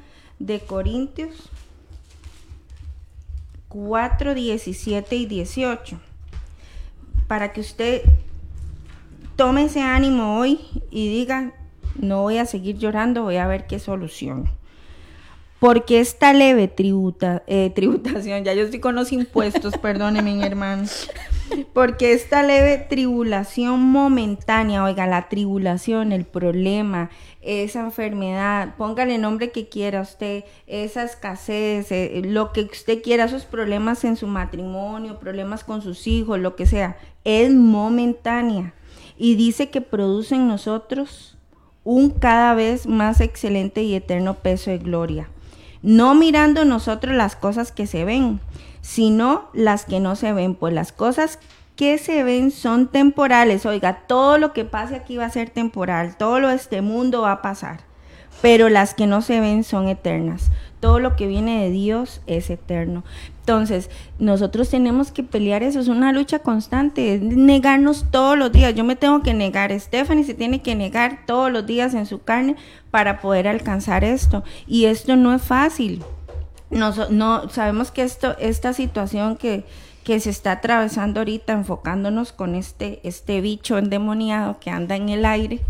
[0.45, 1.49] de Corintios
[3.69, 5.99] 4, 17 y 18.
[7.27, 8.01] Para que usted
[9.35, 10.59] tome ese ánimo hoy
[10.91, 11.53] y diga,
[11.95, 14.49] no voy a seguir llorando, voy a ver qué solución
[15.63, 20.83] porque esta leve tributa, eh, tributación, ya yo estoy con los impuestos, perdónenme hermano,
[21.73, 27.09] porque esta leve tribulación momentánea, oiga, la tribulación, el problema,
[27.41, 33.45] esa enfermedad, póngale nombre que quiera usted, esa escasez, eh, lo que usted quiera, esos
[33.45, 38.73] problemas en su matrimonio, problemas con sus hijos, lo que sea, es momentánea.
[39.17, 41.37] Y dice que produce en nosotros
[41.83, 45.29] un cada vez más excelente y eterno peso de gloria
[45.83, 48.39] no mirando nosotros las cosas que se ven,
[48.83, 51.39] sino las que no se ven, pues las cosas
[51.75, 53.65] que se ven son temporales.
[53.65, 57.21] Oiga, todo lo que pase aquí va a ser temporal, todo lo de este mundo
[57.21, 57.79] va a pasar,
[58.41, 60.51] pero las que no se ven son eternas.
[60.81, 63.05] Todo lo que viene de Dios es eterno.
[63.39, 68.75] Entonces, nosotros tenemos que pelear eso, es una lucha constante, es negarnos todos los días.
[68.75, 72.21] Yo me tengo que negar, Stephanie se tiene que negar todos los días en su
[72.21, 72.57] carne
[72.91, 74.43] para poder alcanzar esto.
[74.67, 76.03] Y esto no es fácil.
[76.73, 79.65] No, no sabemos que esto, esta situación que,
[80.03, 85.25] que se está atravesando ahorita, enfocándonos con este, este bicho endemoniado que anda en el
[85.25, 85.61] aire,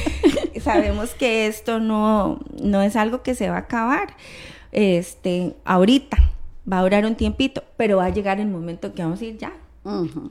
[0.60, 4.14] sabemos que esto no, no es algo que se va a acabar
[4.74, 6.18] este, ahorita
[6.70, 9.38] va a durar un tiempito, pero va a llegar el momento que vamos a ir
[9.38, 9.52] ya.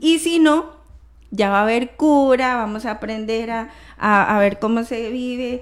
[0.01, 0.65] Y si no,
[1.31, 5.61] ya va a haber cura, vamos a aprender a, a, ver cómo se vive.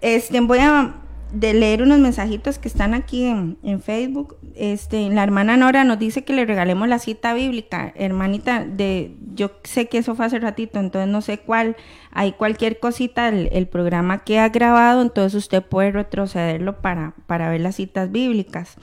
[0.00, 0.94] Este, voy a
[1.32, 4.36] de leer unos mensajitos que están aquí en, en, Facebook.
[4.54, 7.92] Este, la hermana Nora nos dice que le regalemos la cita bíblica.
[7.96, 11.76] Hermanita, de, yo sé que eso fue hace ratito, entonces no sé cuál.
[12.12, 17.50] Hay cualquier cosita, el, el programa que ha grabado, entonces usted puede retrocederlo para, para
[17.50, 18.76] ver las citas bíblicas.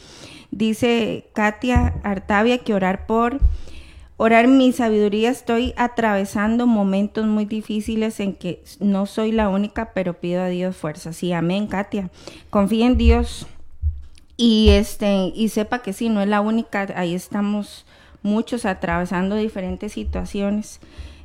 [0.52, 3.40] Dice Katia Artavia que orar por
[4.18, 10.20] orar mi sabiduría estoy atravesando momentos muy difíciles en que no soy la única, pero
[10.20, 11.14] pido a Dios fuerza.
[11.14, 12.10] Sí, amén, Katia.
[12.50, 13.48] Confía en Dios
[14.38, 17.86] y este y sepa que sí, no es la única, ahí estamos
[18.22, 20.80] muchos atravesando diferentes situaciones.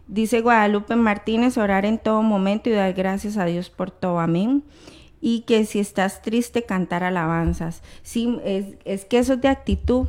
[0.06, 4.18] Dice Guadalupe Martínez, orar en todo momento y dar gracias a Dios por todo.
[4.18, 4.64] Amén
[5.20, 7.82] y que si estás triste, cantar alabanzas.
[8.02, 10.08] Sí, es, es que eso es de actitud.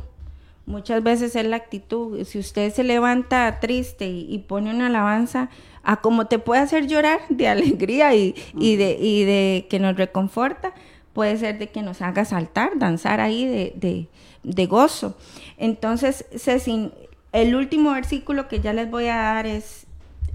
[0.66, 2.22] Muchas veces es la actitud.
[2.24, 5.50] Si usted se levanta triste y, pone una alabanza,
[5.82, 9.96] a como te puede hacer llorar de alegría y, y, de, y de que nos
[9.96, 10.72] reconforta,
[11.12, 14.08] puede ser de que nos haga saltar, danzar ahí de, de,
[14.44, 15.16] de gozo.
[15.58, 16.92] Entonces, Cecin,
[17.32, 19.86] el último versículo que ya les voy a dar es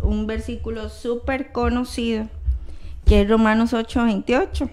[0.01, 2.27] un versículo súper conocido
[3.07, 4.69] que es Romanos 8, 28.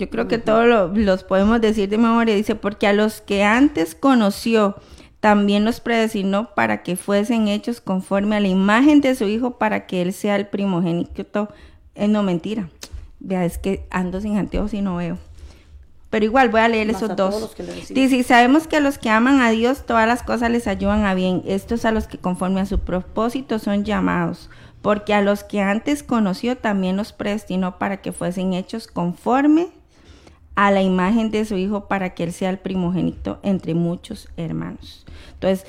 [0.00, 2.34] Yo creo que todos los podemos decir de memoria.
[2.34, 4.76] Dice, porque a los que antes conoció,
[5.20, 9.86] también los predestinó para que fuesen hechos conforme a la imagen de su Hijo, para
[9.86, 11.50] que Él sea el primogénito.
[11.94, 12.70] Es no mentira.
[13.18, 15.18] Vea, es que ando sin anteojos y no veo.
[16.08, 17.54] Pero igual voy a leer esos dos.
[17.90, 21.12] Dice, sabemos que a los que aman a Dios todas las cosas les ayudan a
[21.12, 21.42] bien.
[21.44, 24.48] Estos a los que conforme a su propósito son llamados
[24.82, 29.68] porque a los que antes conoció también los predestinó para que fuesen hechos conforme
[30.60, 35.06] a la imagen de su Hijo para que Él sea el primogénito entre muchos hermanos.
[35.32, 35.64] Entonces,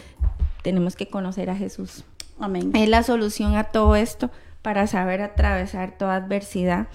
[0.63, 2.03] tenemos que conocer a Jesús.
[2.41, 2.71] Amén.
[2.75, 4.31] Es la solución a todo esto
[4.61, 6.89] para saber atravesar toda adversidad.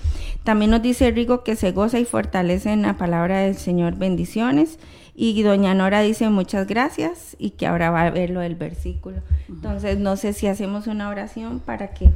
[0.44, 3.96] También nos dice Rigo que se goza y fortalece en la palabra del Señor.
[3.96, 4.78] Bendiciones.
[5.14, 9.22] Y doña Nora dice muchas gracias y que ahora va a ver lo del versículo.
[9.48, 12.10] Entonces, no sé si hacemos una oración para que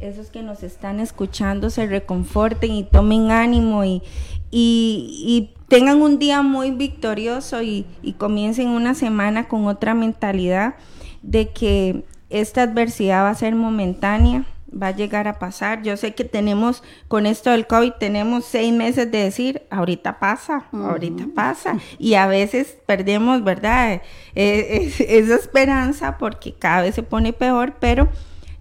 [0.00, 4.02] esos que nos están escuchando se reconforten y tomen ánimo y,
[4.50, 10.74] y, tengan un día muy victorioso y, y comiencen una semana con otra mentalidad
[11.22, 15.82] de que esta adversidad va a ser momentánea va a llegar a pasar.
[15.82, 20.66] Yo sé que tenemos, con esto del COVID, tenemos seis meses de decir, ahorita pasa,
[20.72, 21.76] ahorita pasa.
[21.98, 24.02] Y a veces perdemos, ¿verdad?
[24.34, 28.08] E, esa esperanza porque cada vez se pone peor, pero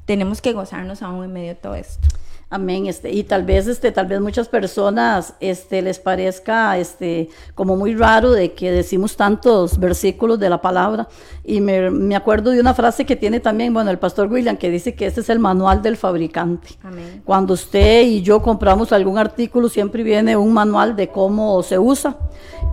[0.10, 2.07] tenemos que gozarnos aún en medio de todo esto.
[2.52, 2.88] Amén.
[2.88, 7.93] Este, y tal vez, este, tal vez muchas personas este, les parezca este, como muy
[7.93, 11.08] raro de que decimos tantos versículos de la palabra.
[11.43, 14.72] Y me, me acuerdo de una frase que tiene también, bueno, el pastor William, que
[14.72, 16.70] dice que este es el manual del fabricante.
[16.82, 17.22] Amén.
[17.24, 22.18] Cuando usted y yo compramos algún artículo, siempre viene un manual de cómo se usa.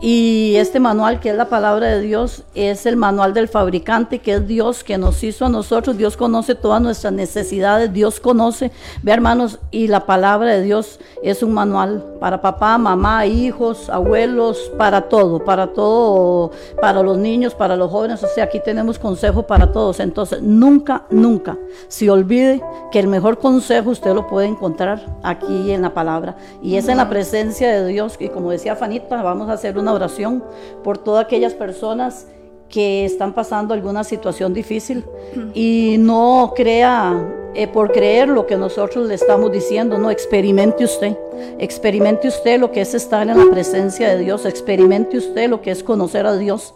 [0.01, 4.35] Y este manual, que es la palabra de Dios, es el manual del fabricante, que
[4.35, 5.97] es Dios que nos hizo a nosotros.
[5.97, 8.73] Dios conoce todas nuestras necesidades, Dios conoce,
[9.03, 14.73] ve hermanos, y la palabra de Dios es un manual para papá, mamá, hijos, abuelos,
[14.79, 16.51] para todo, para todo,
[16.81, 18.25] para los niños, para los jóvenes.
[18.25, 20.01] O sea, aquí tenemos consejo para todos.
[20.01, 21.59] Entonces, nunca, nunca
[21.89, 26.37] se olvide que el mejor consejo usted lo puede encontrar aquí en la palabra.
[26.63, 28.17] Y es en la presencia de Dios.
[28.19, 30.43] Y como decía Fanita, vamos a hacer una oración
[30.83, 32.29] por todas aquellas personas
[32.69, 35.05] que están pasando alguna situación difícil
[35.55, 37.23] y no crea
[37.55, 41.17] eh, por creer lo que nosotros le estamos diciendo, no, experimente usted,
[41.59, 45.71] experimente usted lo que es estar en la presencia de Dios, experimente usted lo que
[45.71, 46.75] es conocer a Dios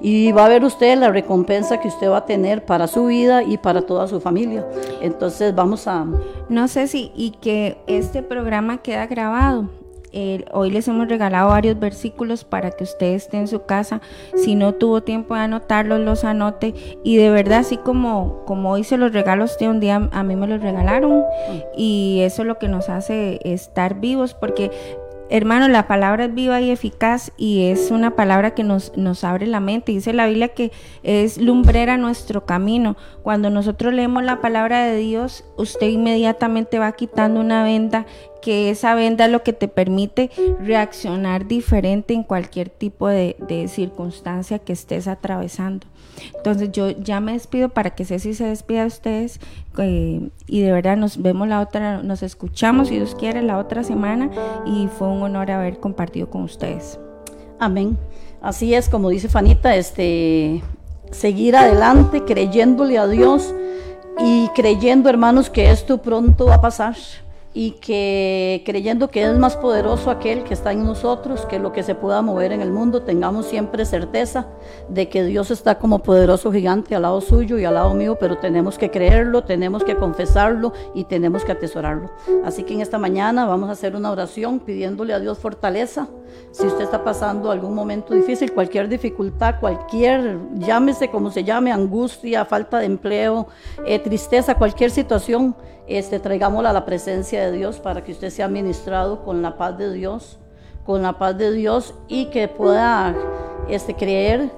[0.00, 3.42] y va a ver usted la recompensa que usted va a tener para su vida
[3.42, 4.66] y para toda su familia.
[5.00, 6.06] Entonces vamos a...
[6.48, 9.68] No sé si y que este programa queda grabado.
[10.12, 14.00] Eh, hoy les hemos regalado varios versículos para que usted esté en su casa.
[14.34, 16.74] Si no tuvo tiempo de anotarlos, los anote.
[17.04, 20.36] Y de verdad, así como, como hoy se los regalo usted, un día a mí
[20.36, 21.24] me los regalaron.
[21.76, 24.70] Y eso es lo que nos hace estar vivos, porque
[25.32, 29.46] Hermano, la palabra es viva y eficaz y es una palabra que nos, nos abre
[29.46, 29.92] la mente.
[29.92, 30.72] Dice la Biblia que
[31.04, 32.96] es lumbrera nuestro camino.
[33.22, 38.06] Cuando nosotros leemos la palabra de Dios, usted inmediatamente va quitando una venda,
[38.42, 43.68] que esa venda es lo que te permite reaccionar diferente en cualquier tipo de, de
[43.68, 45.86] circunstancia que estés atravesando.
[46.36, 49.40] Entonces yo ya me despido para que Ceci se despida de ustedes
[50.46, 54.30] y de verdad nos vemos la otra, nos escuchamos si Dios quiere la otra semana
[54.66, 56.98] y fue un honor haber compartido con ustedes.
[57.58, 57.98] Amén.
[58.42, 60.62] Así es, como dice Fanita, este,
[61.10, 63.54] seguir adelante creyéndole a Dios
[64.18, 66.96] y creyendo, hermanos, que esto pronto va a pasar
[67.52, 71.82] y que creyendo que es más poderoso aquel que está en nosotros que lo que
[71.82, 74.46] se pueda mover en el mundo, tengamos siempre certeza
[74.88, 78.38] de que Dios está como poderoso gigante al lado suyo y al lado mío, pero
[78.38, 82.10] tenemos que creerlo, tenemos que confesarlo y tenemos que atesorarlo.
[82.44, 86.06] Así que en esta mañana vamos a hacer una oración pidiéndole a Dios fortaleza.
[86.52, 92.44] Si usted está pasando algún momento difícil, cualquier dificultad, cualquier, llámese como se llame, angustia,
[92.44, 93.48] falta de empleo,
[93.84, 95.56] eh, tristeza, cualquier situación,
[95.90, 99.76] este, traigámosla a la presencia de Dios para que usted sea ministrado con la paz
[99.76, 100.38] de Dios,
[100.86, 103.14] con la paz de Dios y que pueda
[103.68, 104.50] este, creer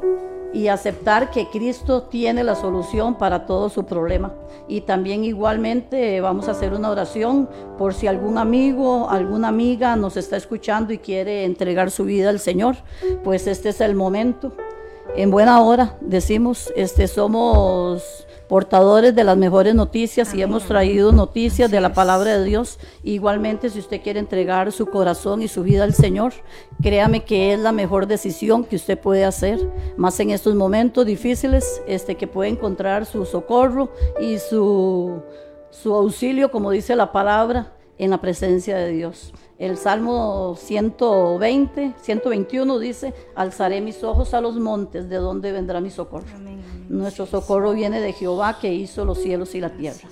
[0.53, 4.35] y aceptar que Cristo tiene la solución para todo su problema.
[4.69, 10.19] Y también igualmente vamos a hacer una oración por si algún amigo, alguna amiga nos
[10.19, 12.77] está escuchando y quiere entregar su vida al Señor,
[13.25, 14.53] pues este es el momento.
[15.17, 21.71] En buena hora decimos, este somos portadores de las mejores noticias y hemos traído noticias
[21.71, 22.79] de la palabra de Dios.
[23.03, 26.35] Igualmente, si usted quiere entregar su corazón y su vida al Señor,
[26.83, 29.59] créame que es la mejor decisión que usted puede hacer,
[29.97, 33.89] más en estos momentos difíciles, este que puede encontrar su socorro
[34.21, 35.23] y su,
[35.71, 39.33] su auxilio, como dice la palabra, en la presencia de Dios.
[39.59, 45.89] El Salmo 120, 121 dice, alzaré mis ojos a los montes, ¿de dónde vendrá mi
[45.89, 46.27] socorro?
[46.89, 50.09] Nuestro socorro viene de Jehová que hizo los cielos y la tierra.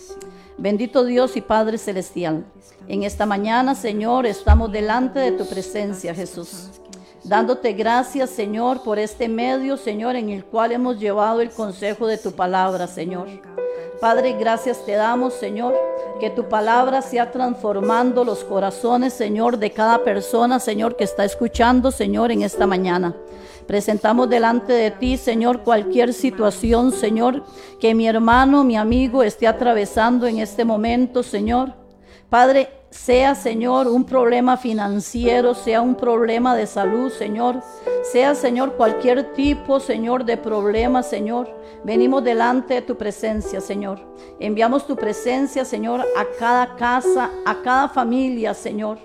[0.58, 2.44] Bendito Dios y Padre Celestial,
[2.86, 6.68] en esta mañana, Señor, estamos delante de tu presencia, Jesús.
[7.24, 12.18] Dándote gracias, Señor, por este medio, Señor, en el cual hemos llevado el consejo de
[12.18, 13.28] tu palabra, Señor.
[14.00, 15.74] Padre, gracias te damos, Señor,
[16.20, 21.90] que tu palabra sea transformando los corazones, Señor, de cada persona, Señor, que está escuchando,
[21.90, 23.14] Señor, en esta mañana.
[23.70, 27.44] Presentamos delante de ti, Señor, cualquier situación, Señor,
[27.78, 31.74] que mi hermano, mi amigo esté atravesando en este momento, Señor.
[32.28, 37.62] Padre, sea, Señor, un problema financiero, sea un problema de salud, Señor,
[38.02, 41.48] sea, Señor, cualquier tipo, Señor, de problema, Señor.
[41.84, 44.00] Venimos delante de tu presencia, Señor.
[44.40, 48.98] Enviamos tu presencia, Señor, a cada casa, a cada familia, Señor.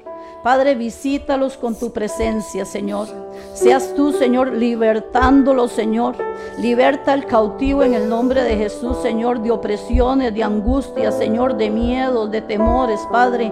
[0.46, 3.08] Padre, visítalos con tu presencia, Señor.
[3.54, 6.16] Seas tú, Señor, libertándolo, Señor.
[6.60, 11.70] Liberta al cautivo en el nombre de Jesús, Señor, de opresiones, de angustias, Señor, de
[11.70, 13.52] miedos, de temores, Padre.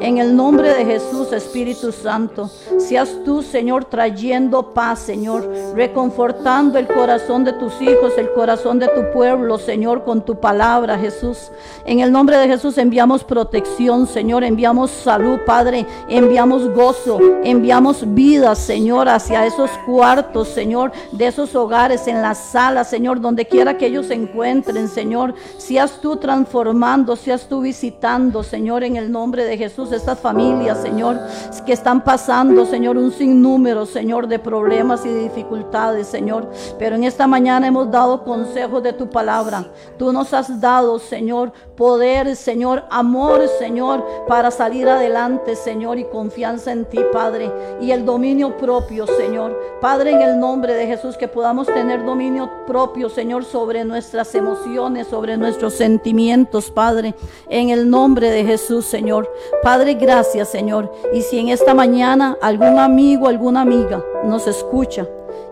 [0.00, 2.50] En el nombre de Jesús, Espíritu Santo.
[2.78, 8.88] Seas tú, Señor, trayendo paz, Señor, reconfortando el corazón de tus hijos, el corazón de
[8.88, 11.50] tu pueblo, Señor, con tu palabra, Jesús.
[11.84, 18.54] En el nombre de Jesús enviamos protección, Señor, enviamos salud, Padre, enviamos gozo, enviamos vida,
[18.54, 23.86] Señor, hacia esos cuartos, Señor, de esos hogares, en las salas, Señor, donde quiera que
[23.86, 25.34] ellos se encuentren, Señor.
[25.58, 31.20] Seas tú transformando, seas tú visitando, Señor, en el nombre de Jesús, estas familias, Señor,
[31.66, 36.48] que están pasando, Señor, un sinnúmero, Señor, de problemas y de dificultades, Señor.
[36.78, 39.66] Pero en esta mañana hemos dado consejos de tu palabra.
[39.98, 46.72] Tú nos has dado, Señor, poder, Señor, amor, Señor, para salir adelante, Señor, y confianza
[46.72, 47.52] en ti, Padre,
[47.82, 49.58] y el dominio propio, Señor.
[49.80, 55.06] Padre, en el nombre de Jesús, que podamos tener dominio propio, Señor, sobre nuestras emociones,
[55.08, 57.14] sobre nuestros sentimientos, Padre,
[57.48, 59.30] en el nombre de Jesús, Señor.
[59.62, 60.92] Padre, gracias, Señor.
[61.12, 65.06] Y si en esta mañana algún amigo, alguna amiga nos escucha,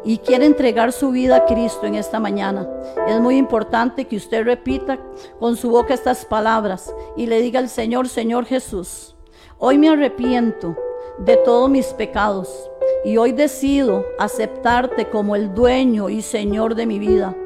[0.04, 2.68] y quiere entregar su vida a Cristo en esta mañana,
[3.08, 4.98] es muy importante que usted repita
[5.38, 9.16] con su boca estas palabras y le diga al Señor, Señor Jesús,
[9.58, 10.76] hoy me arrepiento
[11.18, 12.70] de todos mis pecados
[13.04, 17.36] y hoy decido aceptarte como el dueño y Señor de mi vida.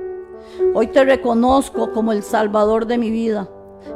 [0.75, 3.49] Hoy te reconozco como el Salvador de mi vida.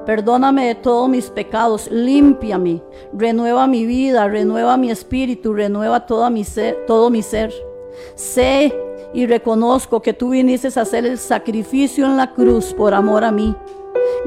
[0.05, 2.83] Perdóname de todos mis pecados, límpiame,
[3.13, 7.53] renueva mi vida, renueva mi espíritu, renueva todo mi ser, todo mi ser.
[8.15, 8.75] Sé
[9.15, 13.33] y reconozco que tú viniste a hacer el sacrificio en la cruz por amor a
[13.33, 13.55] mí.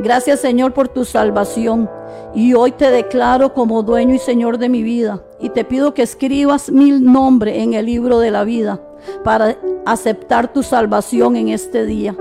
[0.02, 1.90] Gracias Señor por tu salvación.
[2.34, 5.22] Y hoy te declaro como dueño y Señor de mi vida.
[5.40, 8.82] Y te pido que escribas mi nombre en el libro de la vida
[9.24, 12.16] para aceptar tu salvación en este día.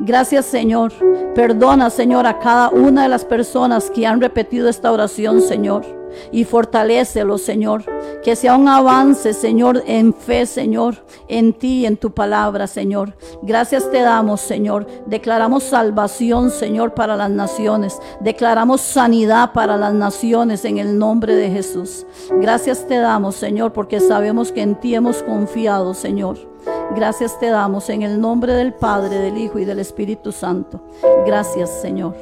[0.00, 0.92] Gracias Señor.
[1.34, 5.84] Perdona Señor a cada una de las personas que han repetido esta oración Señor
[6.32, 7.84] y fortalécelo, Señor.
[8.22, 13.16] Que sea un avance, Señor, en fe, Señor, en ti, en tu palabra, Señor.
[13.42, 14.86] Gracias te damos, Señor.
[15.06, 17.98] Declaramos salvación, Señor, para las naciones.
[18.20, 22.06] Declaramos sanidad para las naciones en el nombre de Jesús.
[22.40, 26.55] Gracias te damos, Señor, porque sabemos que en ti hemos confiado, Señor.
[26.94, 30.80] Gracias te damos en el nombre del Padre, del Hijo y del Espíritu Santo.
[31.26, 32.14] Gracias, Señor.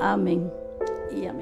[0.00, 0.50] Amén
[1.14, 1.41] y amén.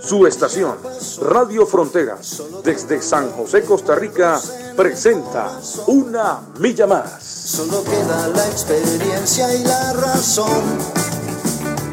[0.00, 0.76] Su estación,
[1.20, 4.40] Radio Fronteras, desde San José, Costa Rica,
[4.76, 7.22] presenta Una Milla Más.
[7.22, 10.62] Solo queda la experiencia y la razón.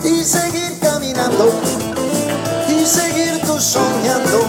[0.03, 1.49] Y seguir caminando.
[2.69, 4.45] Y seguir tú soñando.